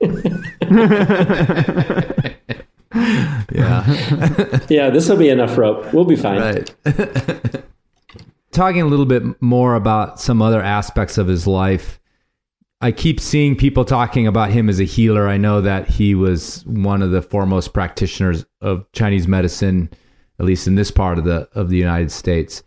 yeah. 3.52 4.60
yeah, 4.70 4.88
this 4.88 5.10
will 5.10 5.18
be 5.18 5.28
enough 5.28 5.58
rope. 5.58 5.92
We'll 5.92 6.06
be 6.06 6.16
fine. 6.16 6.40
Right. 6.40 6.74
Talking 8.50 8.80
a 8.80 8.86
little 8.86 9.04
bit 9.04 9.42
more 9.42 9.74
about 9.74 10.18
some 10.20 10.40
other 10.40 10.62
aspects 10.62 11.18
of 11.18 11.26
his 11.26 11.46
life. 11.46 12.00
I 12.84 12.92
keep 12.92 13.18
seeing 13.18 13.56
people 13.56 13.86
talking 13.86 14.26
about 14.26 14.50
him 14.50 14.68
as 14.68 14.78
a 14.78 14.84
healer. 14.84 15.26
I 15.26 15.38
know 15.38 15.62
that 15.62 15.88
he 15.88 16.14
was 16.14 16.62
one 16.66 17.00
of 17.00 17.12
the 17.12 17.22
foremost 17.22 17.72
practitioners 17.72 18.44
of 18.60 18.84
Chinese 18.92 19.26
medicine, 19.26 19.88
at 20.38 20.44
least 20.44 20.66
in 20.66 20.74
this 20.74 20.90
part 20.90 21.16
of 21.16 21.24
the 21.24 21.48
of 21.54 21.70
the 21.70 21.78
United 21.78 22.12
States. 22.12 22.62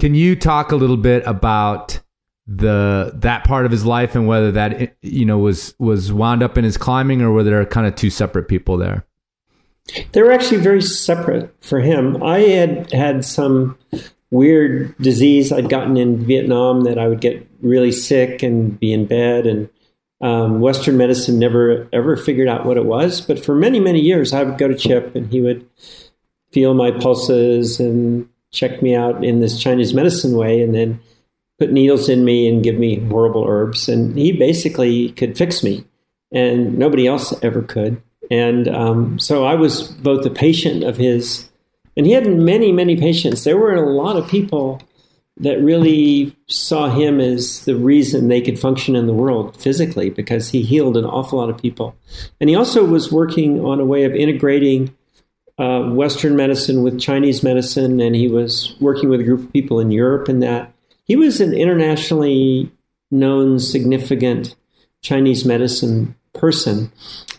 Can 0.00 0.16
you 0.16 0.34
talk 0.34 0.72
a 0.72 0.76
little 0.76 0.96
bit 0.96 1.22
about 1.24 2.00
the 2.48 3.12
that 3.14 3.44
part 3.44 3.64
of 3.64 3.70
his 3.70 3.86
life 3.86 4.16
and 4.16 4.26
whether 4.26 4.50
that 4.50 4.96
you 5.02 5.24
know 5.24 5.38
was 5.38 5.72
was 5.78 6.12
wound 6.12 6.42
up 6.42 6.58
in 6.58 6.64
his 6.64 6.76
climbing 6.76 7.22
or 7.22 7.30
were 7.30 7.44
there 7.44 7.64
kind 7.64 7.86
of 7.86 7.94
two 7.94 8.10
separate 8.10 8.48
people 8.48 8.76
there 8.76 9.06
they 10.10 10.20
were 10.20 10.32
actually 10.32 10.56
very 10.60 10.82
separate 10.82 11.54
for 11.62 11.78
him 11.78 12.20
i 12.24 12.40
had 12.40 12.92
had 12.92 13.24
some 13.24 13.78
weird 14.30 14.96
disease 14.98 15.52
i'd 15.52 15.68
gotten 15.68 15.96
in 15.96 16.24
vietnam 16.24 16.82
that 16.82 16.98
i 16.98 17.08
would 17.08 17.20
get 17.20 17.46
really 17.62 17.92
sick 17.92 18.42
and 18.42 18.78
be 18.78 18.92
in 18.92 19.06
bed 19.06 19.46
and 19.46 19.68
um, 20.22 20.60
western 20.60 20.96
medicine 20.96 21.38
never 21.38 21.88
ever 21.92 22.16
figured 22.16 22.48
out 22.48 22.66
what 22.66 22.76
it 22.76 22.84
was 22.84 23.20
but 23.20 23.42
for 23.42 23.54
many 23.54 23.80
many 23.80 24.00
years 24.00 24.32
i 24.32 24.42
would 24.42 24.58
go 24.58 24.68
to 24.68 24.76
chip 24.76 25.14
and 25.14 25.32
he 25.32 25.40
would 25.40 25.66
feel 26.52 26.74
my 26.74 26.90
pulses 26.90 27.80
and 27.80 28.28
check 28.52 28.82
me 28.82 28.94
out 28.94 29.24
in 29.24 29.40
this 29.40 29.58
chinese 29.58 29.94
medicine 29.94 30.36
way 30.36 30.60
and 30.62 30.74
then 30.74 31.00
put 31.60 31.70
needles 31.70 32.08
in 32.08 32.24
me 32.24 32.48
and 32.48 32.64
give 32.64 32.76
me 32.76 32.98
horrible 33.08 33.44
herbs. 33.46 33.88
And 33.88 34.16
he 34.16 34.32
basically 34.32 35.12
could 35.12 35.36
fix 35.36 35.62
me, 35.62 35.84
and 36.32 36.76
nobody 36.76 37.06
else 37.06 37.34
ever 37.44 37.62
could. 37.62 38.02
And 38.30 38.66
um, 38.66 39.18
so 39.18 39.44
I 39.44 39.54
was 39.54 39.88
both 39.88 40.24
a 40.24 40.30
patient 40.30 40.82
of 40.82 40.96
his, 40.96 41.49
and 42.00 42.06
he 42.06 42.14
had 42.14 42.26
many, 42.26 42.72
many 42.72 42.96
patients. 42.96 43.44
There 43.44 43.58
were 43.58 43.74
a 43.74 43.92
lot 43.94 44.16
of 44.16 44.26
people 44.26 44.80
that 45.36 45.62
really 45.62 46.34
saw 46.46 46.88
him 46.88 47.20
as 47.20 47.66
the 47.66 47.76
reason 47.76 48.28
they 48.28 48.40
could 48.40 48.58
function 48.58 48.96
in 48.96 49.06
the 49.06 49.12
world 49.12 49.54
physically 49.60 50.08
because 50.08 50.48
he 50.48 50.62
healed 50.62 50.96
an 50.96 51.04
awful 51.04 51.38
lot 51.38 51.50
of 51.50 51.58
people. 51.58 51.94
And 52.40 52.48
he 52.48 52.56
also 52.56 52.86
was 52.86 53.12
working 53.12 53.62
on 53.62 53.80
a 53.80 53.84
way 53.84 54.04
of 54.04 54.14
integrating 54.14 54.96
uh, 55.58 55.90
Western 55.90 56.36
medicine 56.36 56.82
with 56.82 56.98
Chinese 56.98 57.42
medicine, 57.42 58.00
and 58.00 58.16
he 58.16 58.28
was 58.28 58.74
working 58.80 59.10
with 59.10 59.20
a 59.20 59.24
group 59.24 59.40
of 59.40 59.52
people 59.52 59.78
in 59.78 59.90
Europe 59.90 60.26
in 60.30 60.40
that 60.40 60.72
he 61.04 61.16
was 61.16 61.38
an 61.38 61.52
internationally 61.52 62.72
known, 63.10 63.58
significant 63.58 64.56
Chinese 65.02 65.44
medicine 65.44 66.14
person. 66.32 66.90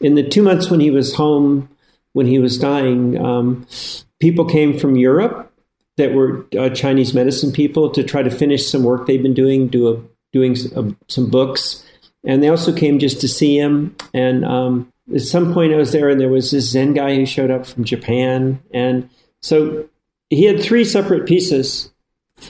In 0.01 0.13
the 0.13 0.29
two 0.29 0.43
months 0.43 0.69
when 0.69 0.81
he 0.81 0.91
was 0.91 1.15
home, 1.15 1.67
when 2.13 2.27
he 2.27 2.37
was 2.37 2.59
dying, 2.59 3.17
um, 3.17 3.65
people 4.21 4.45
came 4.45 4.77
from 4.77 4.95
Europe 4.95 5.51
that 5.97 6.13
were 6.13 6.45
uh, 6.57 6.69
Chinese 6.69 7.13
medicine 7.13 7.51
people 7.51 7.89
to 7.89 8.03
try 8.03 8.23
to 8.23 8.29
finish 8.29 8.69
some 8.69 8.83
work 8.83 9.05
they've 9.05 9.21
been 9.21 9.33
doing, 9.33 9.67
do 9.67 9.93
a 9.93 10.01
doing 10.31 10.55
some, 10.55 10.97
some 11.09 11.29
books, 11.29 11.85
and 12.23 12.41
they 12.41 12.47
also 12.47 12.73
came 12.73 12.99
just 12.99 13.19
to 13.19 13.27
see 13.27 13.57
him. 13.57 13.93
And 14.13 14.45
um, 14.45 14.93
at 15.13 15.21
some 15.21 15.53
point, 15.53 15.73
I 15.73 15.77
was 15.77 15.91
there, 15.91 16.07
and 16.07 16.21
there 16.21 16.29
was 16.29 16.51
this 16.51 16.69
Zen 16.69 16.93
guy 16.93 17.15
who 17.15 17.25
showed 17.25 17.51
up 17.51 17.65
from 17.65 17.83
Japan, 17.83 18.61
and 18.73 19.09
so 19.41 19.89
he 20.29 20.45
had 20.45 20.61
three 20.61 20.85
separate 20.85 21.27
pieces. 21.27 21.91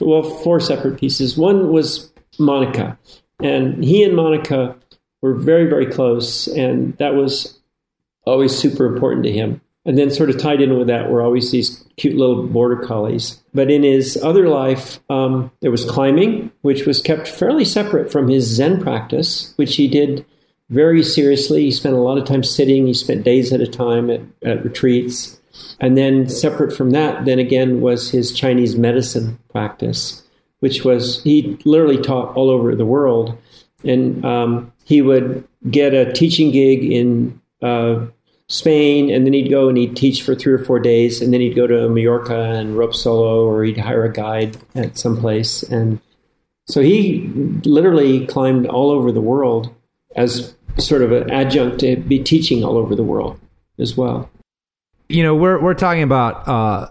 Well, 0.00 0.22
four 0.22 0.60
separate 0.60 0.98
pieces. 0.98 1.36
One 1.36 1.72
was 1.72 2.12
Monica, 2.38 2.96
and 3.42 3.82
he 3.82 4.04
and 4.04 4.14
Monica 4.14 4.76
were 5.20 5.34
very, 5.34 5.66
very 5.66 5.86
close, 5.86 6.46
and 6.46 6.96
that 6.98 7.14
was 7.14 7.58
always 8.24 8.56
super 8.56 8.86
important 8.86 9.24
to 9.24 9.32
him. 9.32 9.60
And 9.84 9.98
then, 9.98 10.10
sort 10.10 10.30
of 10.30 10.38
tied 10.38 10.60
in 10.60 10.78
with 10.78 10.86
that, 10.86 11.10
were 11.10 11.22
always 11.22 11.50
these 11.50 11.84
cute 11.96 12.16
little 12.16 12.46
border 12.46 12.76
collies. 12.76 13.42
But 13.52 13.68
in 13.68 13.82
his 13.82 14.16
other 14.22 14.48
life, 14.48 15.00
um, 15.10 15.50
there 15.60 15.72
was 15.72 15.84
climbing, 15.84 16.52
which 16.62 16.86
was 16.86 17.02
kept 17.02 17.26
fairly 17.26 17.64
separate 17.64 18.12
from 18.12 18.28
his 18.28 18.44
Zen 18.44 18.80
practice, 18.80 19.52
which 19.56 19.74
he 19.74 19.88
did 19.88 20.24
very 20.70 21.02
seriously. 21.02 21.64
He 21.64 21.72
spent 21.72 21.96
a 21.96 21.98
lot 21.98 22.16
of 22.16 22.24
time 22.24 22.44
sitting, 22.44 22.86
he 22.86 22.94
spent 22.94 23.24
days 23.24 23.52
at 23.52 23.60
a 23.60 23.66
time 23.66 24.08
at, 24.08 24.20
at 24.44 24.64
retreats. 24.64 25.40
And 25.80 25.98
then, 25.98 26.28
separate 26.28 26.74
from 26.76 26.90
that, 26.90 27.24
then 27.24 27.40
again, 27.40 27.80
was 27.80 28.10
his 28.10 28.32
Chinese 28.32 28.76
medicine 28.76 29.38
practice, 29.50 30.22
which 30.60 30.84
was 30.84 31.22
he 31.24 31.58
literally 31.64 32.00
taught 32.00 32.36
all 32.36 32.50
over 32.50 32.76
the 32.76 32.86
world. 32.86 33.36
And 33.84 34.24
um, 34.24 34.72
he 34.84 35.02
would 35.02 35.46
get 35.70 35.92
a 35.92 36.12
teaching 36.12 36.52
gig 36.52 36.84
in 36.84 37.40
uh, 37.62 38.06
Spain, 38.52 39.08
and 39.10 39.24
then 39.24 39.32
he'd 39.32 39.48
go 39.48 39.68
and 39.68 39.78
he'd 39.78 39.96
teach 39.96 40.22
for 40.22 40.34
three 40.34 40.52
or 40.52 40.62
four 40.62 40.78
days, 40.78 41.22
and 41.22 41.32
then 41.32 41.40
he'd 41.40 41.56
go 41.56 41.66
to 41.66 41.88
Mallorca 41.88 42.38
and 42.38 42.76
rope 42.76 42.94
solo, 42.94 43.46
or 43.46 43.64
he'd 43.64 43.78
hire 43.78 44.04
a 44.04 44.12
guide 44.12 44.58
at 44.74 44.98
some 44.98 45.16
place. 45.16 45.62
And 45.62 45.98
so 46.66 46.82
he 46.82 47.30
literally 47.64 48.26
climbed 48.26 48.66
all 48.66 48.90
over 48.90 49.10
the 49.10 49.22
world 49.22 49.74
as 50.16 50.54
sort 50.76 51.00
of 51.00 51.12
an 51.12 51.30
adjunct 51.30 51.80
to 51.80 51.96
be 51.96 52.22
teaching 52.22 52.62
all 52.62 52.76
over 52.76 52.94
the 52.94 53.02
world 53.02 53.40
as 53.78 53.96
well. 53.96 54.30
You 55.08 55.22
know, 55.22 55.34
we're 55.34 55.58
we're 55.58 55.72
talking 55.72 56.02
about 56.02 56.46
uh, 56.46 56.90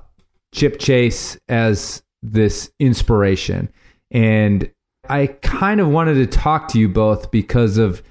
Chip 0.54 0.80
Chace 0.80 1.38
as 1.48 2.02
this 2.24 2.72
inspiration, 2.80 3.72
and 4.10 4.70
I 5.10 5.28
kind 5.28 5.80
of 5.80 5.90
wanted 5.90 6.16
to 6.16 6.26
talk 6.26 6.70
to 6.70 6.80
you 6.80 6.90
both 6.90 7.30
because 7.30 7.78
of 7.78 8.02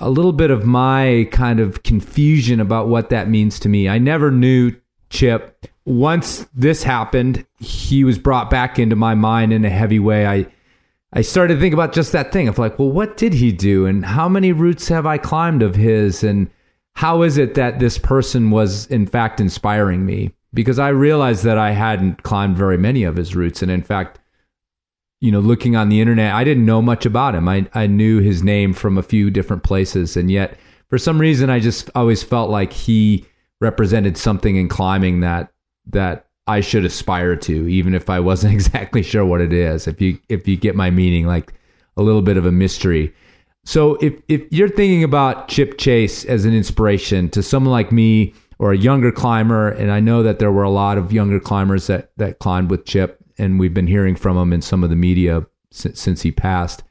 a 0.00 0.10
little 0.10 0.32
bit 0.32 0.50
of 0.50 0.64
my 0.64 1.28
kind 1.30 1.60
of 1.60 1.82
confusion 1.82 2.58
about 2.58 2.88
what 2.88 3.10
that 3.10 3.28
means 3.28 3.60
to 3.60 3.68
me. 3.68 3.88
I 3.88 3.98
never 3.98 4.30
knew 4.30 4.74
Chip. 5.10 5.66
Once 5.84 6.46
this 6.54 6.82
happened, 6.82 7.44
he 7.58 8.04
was 8.04 8.18
brought 8.18 8.48
back 8.48 8.78
into 8.78 8.96
my 8.96 9.14
mind 9.14 9.52
in 9.52 9.64
a 9.64 9.70
heavy 9.70 9.98
way. 9.98 10.26
I 10.26 10.46
I 11.12 11.22
started 11.22 11.54
to 11.54 11.60
think 11.60 11.74
about 11.74 11.92
just 11.92 12.12
that 12.12 12.32
thing 12.32 12.46
of 12.46 12.58
like, 12.58 12.78
well, 12.78 12.90
what 12.90 13.16
did 13.16 13.34
he 13.34 13.50
do 13.50 13.84
and 13.84 14.04
how 14.04 14.28
many 14.28 14.52
routes 14.52 14.86
have 14.88 15.06
I 15.06 15.18
climbed 15.18 15.60
of 15.60 15.74
his 15.74 16.22
and 16.22 16.48
how 16.94 17.22
is 17.22 17.36
it 17.36 17.54
that 17.54 17.80
this 17.80 17.98
person 17.98 18.50
was 18.50 18.86
in 18.86 19.06
fact 19.06 19.40
inspiring 19.40 20.06
me? 20.06 20.32
Because 20.54 20.78
I 20.78 20.88
realized 20.90 21.42
that 21.44 21.58
I 21.58 21.72
hadn't 21.72 22.22
climbed 22.22 22.56
very 22.56 22.78
many 22.78 23.02
of 23.02 23.16
his 23.16 23.34
routes 23.34 23.60
and 23.60 23.72
in 23.72 23.82
fact 23.82 24.19
you 25.20 25.30
know, 25.30 25.40
looking 25.40 25.76
on 25.76 25.90
the 25.90 26.00
internet, 26.00 26.34
I 26.34 26.44
didn't 26.44 26.64
know 26.64 26.80
much 26.80 27.04
about 27.04 27.34
him. 27.34 27.48
I, 27.48 27.68
I 27.74 27.86
knew 27.86 28.20
his 28.20 28.42
name 28.42 28.72
from 28.72 28.96
a 28.96 29.02
few 29.02 29.30
different 29.30 29.62
places. 29.62 30.16
And 30.16 30.30
yet, 30.30 30.58
for 30.88 30.98
some 30.98 31.20
reason, 31.20 31.50
I 31.50 31.60
just 31.60 31.90
always 31.94 32.22
felt 32.22 32.50
like 32.50 32.72
he 32.72 33.26
represented 33.60 34.16
something 34.16 34.56
in 34.56 34.68
climbing 34.68 35.20
that, 35.20 35.52
that 35.90 36.26
I 36.46 36.60
should 36.60 36.86
aspire 36.86 37.36
to, 37.36 37.68
even 37.68 37.94
if 37.94 38.08
I 38.08 38.18
wasn't 38.18 38.54
exactly 38.54 39.02
sure 39.02 39.24
what 39.24 39.42
it 39.42 39.52
is. 39.52 39.86
If 39.86 40.00
you, 40.00 40.18
if 40.28 40.48
you 40.48 40.56
get 40.56 40.74
my 40.74 40.90
meaning, 40.90 41.26
like 41.26 41.52
a 41.96 42.02
little 42.02 42.22
bit 42.22 42.38
of 42.38 42.46
a 42.46 42.52
mystery. 42.52 43.14
So 43.64 43.96
if, 43.96 44.14
if 44.28 44.42
you're 44.50 44.70
thinking 44.70 45.04
about 45.04 45.48
Chip 45.48 45.76
Chace 45.76 46.24
as 46.24 46.46
an 46.46 46.54
inspiration 46.54 47.28
to 47.30 47.42
someone 47.42 47.72
like 47.72 47.92
me 47.92 48.32
or 48.58 48.72
a 48.72 48.76
younger 48.76 49.12
climber, 49.12 49.68
and 49.68 49.92
I 49.92 50.00
know 50.00 50.22
that 50.22 50.38
there 50.38 50.50
were 50.50 50.62
a 50.62 50.70
lot 50.70 50.96
of 50.96 51.12
younger 51.12 51.38
climbers 51.38 51.88
that, 51.88 52.10
that 52.16 52.38
climbed 52.38 52.70
with 52.70 52.86
Chip, 52.86 53.19
and 53.40 53.58
we've 53.58 53.74
been 53.74 53.86
hearing 53.86 54.14
from 54.14 54.36
him 54.36 54.52
in 54.52 54.62
some 54.62 54.84
of 54.84 54.90
the 54.90 54.96
media 54.96 55.46
since, 55.70 56.00
since 56.00 56.22
he 56.22 56.30
passed. 56.30 56.82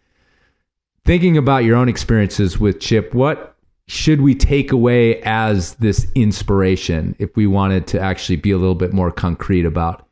Thinking 1.06 1.38
about 1.38 1.64
your 1.64 1.78
own 1.78 1.88
experiences 1.88 2.60
with 2.60 2.80
Chip, 2.80 3.14
what 3.14 3.56
should 3.88 4.22
we 4.22 4.36
take 4.36 4.72
away 4.72 5.22
as 5.24 5.76
this 5.76 6.06
inspiration 6.14 7.16
if 7.18 7.36
we 7.36 7.48
wanted 7.48 7.88
to 7.88 8.00
actually 8.00 8.36
be 8.36 8.52
a 8.52 8.58
little 8.58 8.76
bit 8.76 8.94
more 8.94 9.12
concrete 9.12 9.66
about 9.66 10.08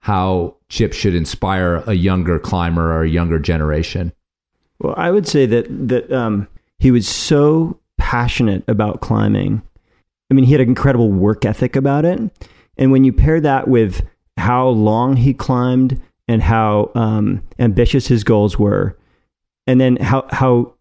how 0.00 0.56
Chip 0.68 0.92
should 0.92 1.14
inspire 1.14 1.76
a 1.86 1.94
younger 1.94 2.38
climber 2.38 2.92
or 2.92 3.04
a 3.04 3.08
younger 3.08 3.38
generation? 3.38 4.12
Well, 4.78 4.94
I 4.96 5.10
would 5.10 5.26
say 5.26 5.46
that 5.46 5.88
that 5.88 6.12
um, 6.12 6.48
he 6.78 6.90
was 6.90 7.08
so 7.08 7.78
passionate 7.96 8.64
about 8.68 9.00
climbing. 9.00 9.62
I 10.30 10.34
mean, 10.34 10.44
he 10.44 10.52
had 10.52 10.60
an 10.60 10.68
incredible 10.68 11.10
work 11.10 11.46
ethic 11.46 11.76
about 11.76 12.04
it, 12.04 12.20
and 12.76 12.92
when 12.92 13.04
you 13.04 13.12
pair 13.12 13.40
that 13.40 13.68
with 13.68 14.02
how 14.36 14.68
long 14.68 15.16
he 15.16 15.34
climbed 15.34 16.00
and 16.28 16.42
how 16.42 16.90
um, 16.94 17.42
ambitious 17.58 18.06
his 18.06 18.24
goals 18.24 18.58
were, 18.58 18.98
and 19.66 19.80
then 19.80 19.96
how 19.96 20.26
how 20.30 20.74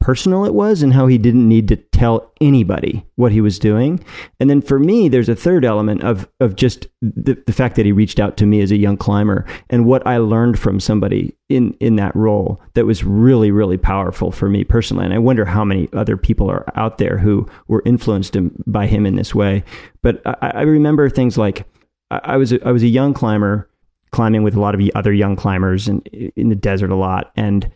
personal 0.00 0.44
it 0.44 0.54
was 0.54 0.82
and 0.82 0.92
how 0.92 1.06
he 1.06 1.18
didn't 1.18 1.48
need 1.48 1.66
to 1.68 1.76
tell 1.76 2.32
anybody 2.40 3.04
what 3.16 3.32
he 3.32 3.40
was 3.40 3.58
doing. 3.58 4.02
And 4.38 4.48
then 4.48 4.62
for 4.62 4.78
me, 4.78 5.08
there's 5.08 5.28
a 5.28 5.34
third 5.34 5.64
element 5.64 6.04
of 6.04 6.28
of 6.40 6.54
just 6.54 6.86
the, 7.02 7.36
the 7.46 7.52
fact 7.52 7.76
that 7.76 7.84
he 7.84 7.92
reached 7.92 8.20
out 8.20 8.36
to 8.38 8.46
me 8.46 8.60
as 8.60 8.70
a 8.70 8.76
young 8.76 8.96
climber 8.96 9.44
and 9.70 9.86
what 9.86 10.06
I 10.06 10.18
learned 10.18 10.58
from 10.58 10.80
somebody 10.80 11.36
in 11.48 11.74
in 11.80 11.96
that 11.96 12.14
role 12.14 12.60
that 12.74 12.86
was 12.86 13.04
really 13.04 13.50
really 13.50 13.76
powerful 13.76 14.30
for 14.30 14.48
me 14.48 14.64
personally. 14.64 15.04
And 15.04 15.14
I 15.14 15.18
wonder 15.18 15.44
how 15.44 15.64
many 15.64 15.88
other 15.92 16.16
people 16.16 16.48
are 16.50 16.64
out 16.76 16.98
there 16.98 17.18
who 17.18 17.46
were 17.66 17.82
influenced 17.84 18.36
by 18.66 18.86
him 18.86 19.04
in 19.04 19.16
this 19.16 19.34
way. 19.34 19.64
But 20.02 20.22
I, 20.24 20.52
I 20.54 20.62
remember 20.62 21.10
things 21.10 21.36
like 21.36 21.66
I 22.10 22.36
was 22.36 22.52
a, 22.52 22.66
I 22.66 22.72
was 22.72 22.82
a 22.82 22.88
young 22.88 23.14
climber 23.14 23.68
climbing 24.10 24.42
with 24.42 24.54
a 24.54 24.60
lot 24.60 24.74
of 24.74 24.80
other 24.94 25.12
young 25.12 25.36
climbers 25.36 25.88
in 25.88 26.00
in 26.36 26.48
the 26.48 26.54
desert 26.54 26.90
a 26.90 26.96
lot, 26.96 27.32
and 27.36 27.70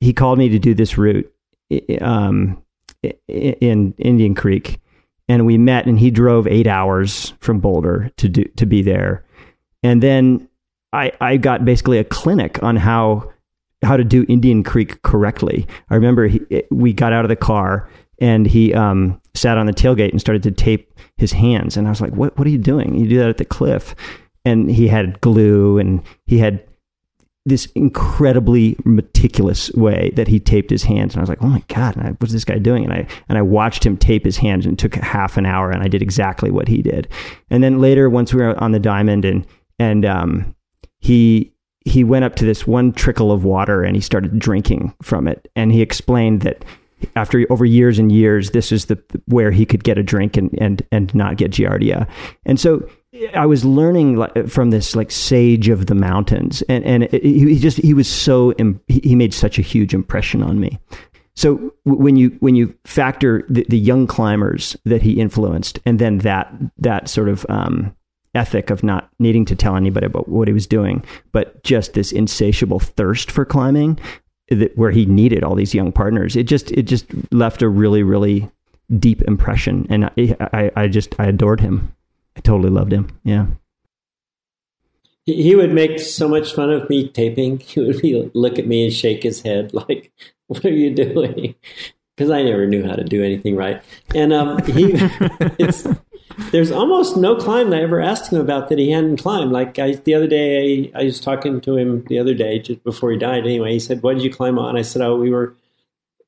he 0.00 0.12
called 0.12 0.38
me 0.38 0.48
to 0.48 0.58
do 0.58 0.74
this 0.74 0.96
route 0.96 1.30
um, 2.00 2.62
in 3.28 3.94
Indian 3.98 4.34
Creek, 4.34 4.80
and 5.28 5.46
we 5.46 5.58
met, 5.58 5.86
and 5.86 5.98
he 5.98 6.10
drove 6.10 6.46
eight 6.46 6.66
hours 6.66 7.34
from 7.40 7.60
Boulder 7.60 8.10
to 8.16 8.28
do 8.28 8.44
to 8.56 8.66
be 8.66 8.82
there, 8.82 9.24
and 9.82 10.02
then 10.02 10.48
I 10.92 11.12
I 11.20 11.36
got 11.36 11.64
basically 11.64 11.98
a 11.98 12.04
clinic 12.04 12.62
on 12.62 12.76
how 12.76 13.30
how 13.82 13.96
to 13.96 14.04
do 14.04 14.24
Indian 14.28 14.62
Creek 14.62 15.02
correctly. 15.02 15.66
I 15.90 15.94
remember 15.94 16.26
he, 16.26 16.40
we 16.70 16.92
got 16.92 17.12
out 17.12 17.24
of 17.24 17.28
the 17.28 17.36
car 17.36 17.88
and 18.18 18.46
he 18.46 18.72
um, 18.74 19.20
sat 19.34 19.58
on 19.58 19.66
the 19.66 19.72
tailgate 19.72 20.10
and 20.10 20.20
started 20.20 20.42
to 20.44 20.50
tape 20.50 20.98
his 21.16 21.32
hands. 21.32 21.76
And 21.76 21.86
I 21.86 21.90
was 21.90 22.00
like, 22.00 22.14
"What? 22.14 22.36
What 22.38 22.46
are 22.46 22.50
you 22.50 22.58
doing? 22.58 22.94
You 22.94 23.08
do 23.08 23.18
that 23.18 23.28
at 23.28 23.38
the 23.38 23.44
cliff?" 23.44 23.94
And 24.44 24.70
he 24.70 24.88
had 24.88 25.20
glue, 25.20 25.78
and 25.78 26.02
he 26.26 26.38
had 26.38 26.62
this 27.46 27.66
incredibly 27.74 28.74
meticulous 28.84 29.70
way 29.72 30.10
that 30.16 30.28
he 30.28 30.40
taped 30.40 30.70
his 30.70 30.82
hands. 30.82 31.14
And 31.14 31.20
I 31.20 31.22
was 31.22 31.28
like, 31.28 31.42
"Oh 31.42 31.48
my 31.48 31.62
god! 31.68 31.96
What's 32.18 32.32
this 32.32 32.44
guy 32.44 32.58
doing?" 32.58 32.84
And 32.84 32.92
I 32.92 33.06
and 33.28 33.38
I 33.38 33.42
watched 33.42 33.84
him 33.84 33.96
tape 33.96 34.24
his 34.24 34.36
hands, 34.36 34.66
and 34.66 34.74
it 34.74 34.78
took 34.78 34.94
half 34.94 35.36
an 35.36 35.46
hour, 35.46 35.70
and 35.70 35.82
I 35.82 35.88
did 35.88 36.02
exactly 36.02 36.50
what 36.50 36.68
he 36.68 36.82
did. 36.82 37.08
And 37.50 37.62
then 37.62 37.80
later, 37.80 38.08
once 38.08 38.32
we 38.32 38.42
were 38.42 38.60
on 38.62 38.72
the 38.72 38.78
diamond, 38.78 39.24
and 39.24 39.46
and 39.78 40.04
um, 40.04 40.54
he 40.98 41.52
he 41.84 42.02
went 42.02 42.24
up 42.24 42.34
to 42.36 42.46
this 42.46 42.66
one 42.66 42.92
trickle 42.92 43.30
of 43.30 43.44
water 43.44 43.82
and 43.82 43.94
he 43.94 44.00
started 44.00 44.38
drinking 44.38 44.94
from 45.02 45.28
it, 45.28 45.50
and 45.54 45.70
he 45.72 45.82
explained 45.82 46.40
that 46.42 46.64
after 47.16 47.46
over 47.50 47.64
years 47.64 47.98
and 47.98 48.10
years, 48.10 48.50
this 48.50 48.72
is 48.72 48.86
the 48.86 49.02
where 49.26 49.50
he 49.50 49.66
could 49.66 49.84
get 49.84 49.98
a 49.98 50.02
drink 50.02 50.36
and 50.36 50.56
and 50.60 50.82
and 50.90 51.14
not 51.14 51.36
get 51.36 51.50
giardia. 51.50 52.08
And 52.46 52.58
so 52.58 52.88
I 53.34 53.46
was 53.46 53.64
learning 53.64 54.24
from 54.48 54.70
this 54.70 54.96
like 54.96 55.10
sage 55.10 55.68
of 55.68 55.86
the 55.86 55.94
mountains, 55.94 56.62
and 56.68 56.84
and 56.84 57.04
he 57.12 57.58
just 57.58 57.78
he 57.78 57.94
was 57.94 58.08
so 58.08 58.54
he 58.88 59.14
made 59.14 59.32
such 59.34 59.58
a 59.58 59.62
huge 59.62 59.94
impression 59.94 60.42
on 60.42 60.60
me. 60.60 60.78
So 61.36 61.74
when 61.84 62.16
you 62.16 62.36
when 62.40 62.54
you 62.54 62.74
factor 62.84 63.44
the, 63.48 63.66
the 63.68 63.78
young 63.78 64.06
climbers 64.06 64.76
that 64.84 65.02
he 65.02 65.20
influenced, 65.20 65.78
and 65.84 65.98
then 65.98 66.18
that 66.18 66.52
that 66.78 67.08
sort 67.08 67.28
of 67.28 67.44
um, 67.48 67.94
ethic 68.34 68.70
of 68.70 68.82
not 68.82 69.10
needing 69.18 69.44
to 69.46 69.56
tell 69.56 69.76
anybody 69.76 70.06
about 70.06 70.28
what 70.28 70.48
he 70.48 70.54
was 70.54 70.66
doing, 70.66 71.04
but 71.32 71.62
just 71.62 71.94
this 71.94 72.12
insatiable 72.12 72.80
thirst 72.80 73.30
for 73.30 73.44
climbing, 73.44 73.98
that 74.48 74.76
where 74.76 74.90
he 74.90 75.06
needed 75.06 75.42
all 75.42 75.54
these 75.54 75.74
young 75.74 75.92
partners. 75.92 76.36
It 76.36 76.44
just 76.44 76.70
it 76.72 76.82
just 76.82 77.06
left 77.32 77.62
a 77.62 77.68
really 77.68 78.02
really 78.02 78.50
deep 78.98 79.22
impression, 79.22 79.86
and 79.90 80.04
I 80.06 80.36
I, 80.52 80.70
I 80.76 80.88
just 80.88 81.14
I 81.18 81.26
adored 81.26 81.60
him. 81.60 81.94
I 82.36 82.40
totally 82.40 82.70
loved 82.70 82.92
him. 82.92 83.08
Yeah. 83.24 83.46
He 85.26 85.54
would 85.54 85.72
make 85.72 86.00
so 86.00 86.28
much 86.28 86.52
fun 86.52 86.70
of 86.70 86.88
me 86.90 87.08
taping. 87.08 87.58
He 87.66 87.80
would 87.80 88.02
be, 88.02 88.30
look 88.34 88.58
at 88.58 88.66
me 88.66 88.84
and 88.84 88.92
shake 88.92 89.22
his 89.22 89.40
head 89.40 89.72
like, 89.88 90.12
"What 90.46 90.64
are 90.64 90.72
you 90.72 90.94
doing?" 90.94 91.54
Because 92.16 92.30
I 92.30 92.42
never 92.42 92.66
knew 92.66 92.86
how 92.86 92.94
to 92.94 93.04
do 93.04 93.24
anything 93.24 93.56
right. 93.56 93.82
And 94.14 94.32
um, 94.32 94.62
he, 94.66 94.92
it's 95.58 95.86
there's 96.50 96.70
almost 96.70 97.16
no 97.16 97.36
climb 97.36 97.70
that 97.70 97.80
I 97.80 97.82
ever 97.82 98.00
asked 98.00 98.32
him 98.32 98.40
about 98.40 98.68
that 98.68 98.78
he 98.78 98.90
hadn't 98.90 99.18
climbed. 99.18 99.52
Like 99.52 99.78
I, 99.78 99.92
the 99.92 100.14
other 100.14 100.26
day, 100.26 100.90
I, 100.94 101.00
I, 101.00 101.04
was 101.04 101.20
talking 101.20 101.60
to 101.60 101.76
him 101.76 102.04
the 102.08 102.18
other 102.18 102.34
day, 102.34 102.58
just 102.58 102.82
before 102.84 103.10
he 103.10 103.18
died. 103.18 103.44
Anyway, 103.44 103.72
he 103.72 103.80
said, 103.80 104.02
"What 104.02 104.14
did 104.14 104.22
you 104.22 104.32
climb 104.32 104.58
on?" 104.58 104.76
I 104.76 104.82
said, 104.82 105.02
"Oh, 105.02 105.16
we 105.16 105.30
were 105.30 105.54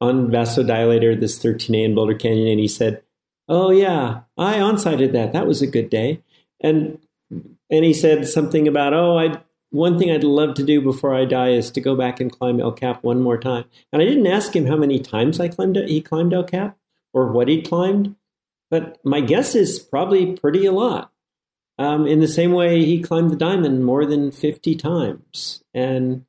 on 0.01 0.31
Vasodilator, 0.31 1.19
this 1.19 1.39
13A 1.39 1.85
in 1.85 1.95
Boulder 1.95 2.15
Canyon." 2.15 2.49
And 2.49 2.61
he 2.61 2.69
said, 2.69 3.03
"Oh 3.49 3.71
yeah, 3.71 4.21
I 4.37 4.61
onsighted 4.61 5.13
that. 5.13 5.33
That 5.33 5.47
was 5.47 5.63
a 5.63 5.67
good 5.67 5.91
day." 5.91 6.23
And 6.61 6.99
and 7.71 7.85
he 7.85 7.93
said 7.93 8.29
something 8.29 8.69
about, 8.69 8.95
"Oh, 8.95 9.19
I 9.19 9.41
one 9.71 9.99
thing 9.99 10.11
I'd 10.11 10.25
love 10.25 10.55
to 10.55 10.65
do 10.65 10.81
before 10.81 11.15
I 11.15 11.25
die 11.25 11.51
is 11.51 11.71
to 11.73 11.81
go 11.81 11.97
back 11.97 12.21
and 12.21 12.31
climb 12.33 12.61
El 12.61 12.73
Cap 12.73 13.03
one 13.03 13.21
more 13.21 13.39
time." 13.39 13.65
And 13.93 14.01
I 14.01 14.05
didn't 14.05 14.27
ask 14.27 14.55
him 14.55 14.67
how 14.67 14.77
many 14.77 15.01
times 15.01 15.41
I 15.41 15.49
climbed 15.49 15.77
he 15.77 16.01
climbed 16.01 16.33
El 16.33 16.45
Cap 16.45 16.77
or 17.13 17.33
what 17.33 17.49
he'd 17.49 17.69
climbed 17.69 18.15
but 18.71 18.99
my 19.05 19.21
guess 19.21 19.55
is 19.55 19.79
probably 19.79 20.37
pretty 20.37 20.67
a 20.67 20.73
lot. 20.73 21.13
Um, 21.79 22.07
in 22.07 22.21
the 22.21 22.29
same 22.29 22.53
way, 22.53 22.85
he 22.85 23.03
climbed 23.03 23.31
the 23.31 23.37
diamond 23.37 23.85
more 23.85 24.07
than 24.07 24.31
50 24.31 24.75
times. 24.77 25.63
And 25.75 26.25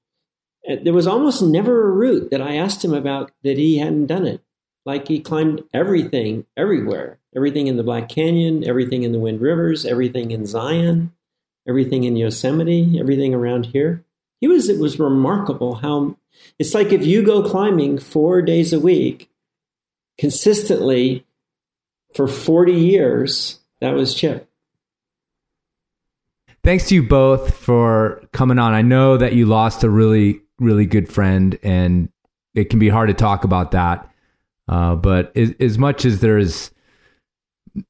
uh, 0.69 0.76
there 0.84 0.93
was 0.93 1.08
almost 1.08 1.41
never 1.41 1.88
a 1.88 1.91
route 1.91 2.32
that 2.32 2.41
I 2.41 2.56
asked 2.56 2.84
him 2.84 2.93
about 2.93 3.32
that 3.43 3.58
he 3.58 3.78
hadn't 3.78 4.08
done 4.08 4.26
it. 4.26 4.41
Like 4.86 5.08
he 5.08 5.19
climbed 5.19 5.63
everything, 5.73 6.45
everywhere 6.56 7.19
everything 7.38 7.67
in 7.67 7.78
the 7.78 7.84
Black 7.84 8.10
Canyon, 8.10 8.67
everything 8.67 9.04
in 9.04 9.12
the 9.12 9.19
Wind 9.19 9.39
Rivers, 9.39 9.86
everything 9.86 10.32
in 10.32 10.47
Zion, 10.47 11.13
everything 11.67 12.04
in 12.04 12.15
Yosemite, 12.15 13.00
everything 13.00 13.36
around 13.36 13.67
here. 13.67 14.04
He 14.41 14.47
was, 14.47 14.69
it 14.69 14.80
was 14.80 15.00
remarkable 15.00 15.76
how 15.76 16.17
it's 16.58 16.73
like 16.73 16.91
if 16.91 17.06
you 17.06 17.23
go 17.23 17.47
climbing 17.47 18.00
four 18.00 18.41
days 18.41 18.73
a 18.73 18.80
week 18.80 19.30
consistently 20.17 21.26
for 22.17 22.27
40 22.27 22.73
years, 22.73 23.60
that 23.80 23.91
was 23.91 24.15
Chip. 24.15 24.49
Thanks 26.63 26.88
to 26.88 26.95
you 26.95 27.03
both 27.03 27.56
for 27.56 28.21
coming 28.34 28.58
on. 28.58 28.73
I 28.73 28.82
know 28.82 29.17
that 29.17 29.34
you 29.34 29.45
lost 29.45 29.84
a 29.84 29.89
really, 29.89 30.41
really 30.60 30.88
good 30.88 31.08
friend, 31.08 31.58
and 31.62 32.10
it 32.56 32.71
can 32.71 32.80
be 32.80 32.89
hard 32.89 33.08
to 33.10 33.13
talk 33.13 33.43
about 33.43 33.71
that. 33.71 34.10
Uh, 34.67 34.95
but 34.95 35.32
as, 35.38 35.53
as 35.60 35.77
much 35.77 36.03
as 36.06 36.19
there's, 36.19 36.71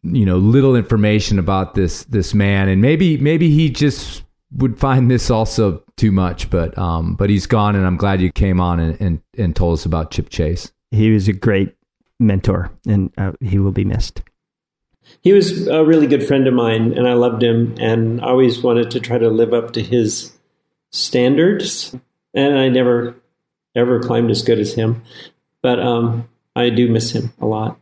you 0.04 0.26
know, 0.26 0.38
little 0.38 0.76
information 0.76 1.40
about 1.40 1.74
this 1.74 2.04
this 2.04 2.34
man, 2.34 2.68
and 2.68 2.82
maybe 2.82 3.18
maybe 3.18 3.50
he 3.50 3.70
just 3.70 4.24
would 4.52 4.78
find 4.78 5.10
this 5.10 5.32
also 5.32 5.82
too 5.96 6.12
much. 6.12 6.50
But 6.50 6.78
um, 6.78 7.16
but 7.16 7.30
he's 7.30 7.48
gone, 7.48 7.76
and 7.76 7.88
I'm 7.88 7.98
glad 7.98 8.22
you 8.22 8.32
came 8.32 8.60
on 8.60 8.80
and 8.80 9.02
and, 9.02 9.22
and 9.38 9.56
told 9.56 9.80
us 9.80 9.86
about 9.86 10.12
Chip 10.12 10.30
Chace. 10.30 10.72
He 10.92 11.12
was 11.12 11.28
a 11.30 11.34
great 11.34 11.77
mentor, 12.19 12.71
and 12.88 13.12
uh, 13.17 13.34
he 13.41 13.60
will 13.60 13.71
be 13.71 13.86
missed. 13.86 14.21
He 15.21 15.34
was 15.34 15.67
a 15.67 15.86
really 15.86 16.08
good 16.08 16.27
friend 16.27 16.47
of 16.47 16.53
mine, 16.53 16.93
and 16.97 17.08
I 17.08 17.13
loved 17.13 17.41
him, 17.41 17.75
and 17.80 18.21
I 18.21 18.27
always 18.27 18.62
wanted 18.62 18.91
to 18.91 18.99
try 18.99 19.17
to 19.17 19.30
live 19.30 19.53
up 19.53 19.73
to 19.73 19.82
his 19.82 20.38
standards. 20.91 21.95
And 22.34 22.58
I 22.58 22.69
never, 22.69 23.15
ever 23.75 23.99
climbed 24.01 24.32
as 24.32 24.43
good 24.43 24.60
as 24.60 24.73
him, 24.73 25.03
but 25.62 25.80
um, 25.80 26.30
I 26.56 26.69
do 26.69 26.89
miss 26.89 27.12
him 27.12 27.34
a 27.39 27.45
lot. 27.45 27.80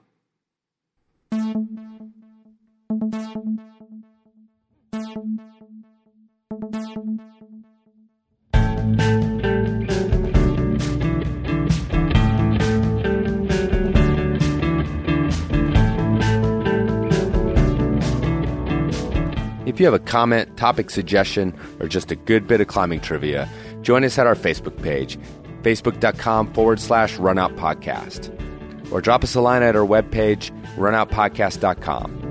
If 19.75 19.81
you 19.81 19.87
have 19.87 19.93
a 19.93 19.99
comment, 19.99 20.55
topic 20.55 20.89
suggestion, 20.89 21.53
or 21.81 21.89
just 21.89 22.09
a 22.09 22.15
good 22.15 22.47
bit 22.47 22.61
of 22.61 22.67
climbing 22.67 23.01
trivia, 23.01 23.49
join 23.81 24.05
us 24.05 24.17
at 24.17 24.25
our 24.25 24.33
Facebook 24.33 24.81
page, 24.81 25.19
facebook.com 25.63 26.53
forward 26.53 26.79
slash 26.79 27.17
runout 27.17 27.57
podcast. 27.57 28.31
Or 28.89 29.01
drop 29.01 29.25
us 29.25 29.35
a 29.35 29.41
line 29.41 29.63
at 29.63 29.75
our 29.75 29.85
webpage, 29.85 30.51
runoutpodcast.com. 30.77 32.24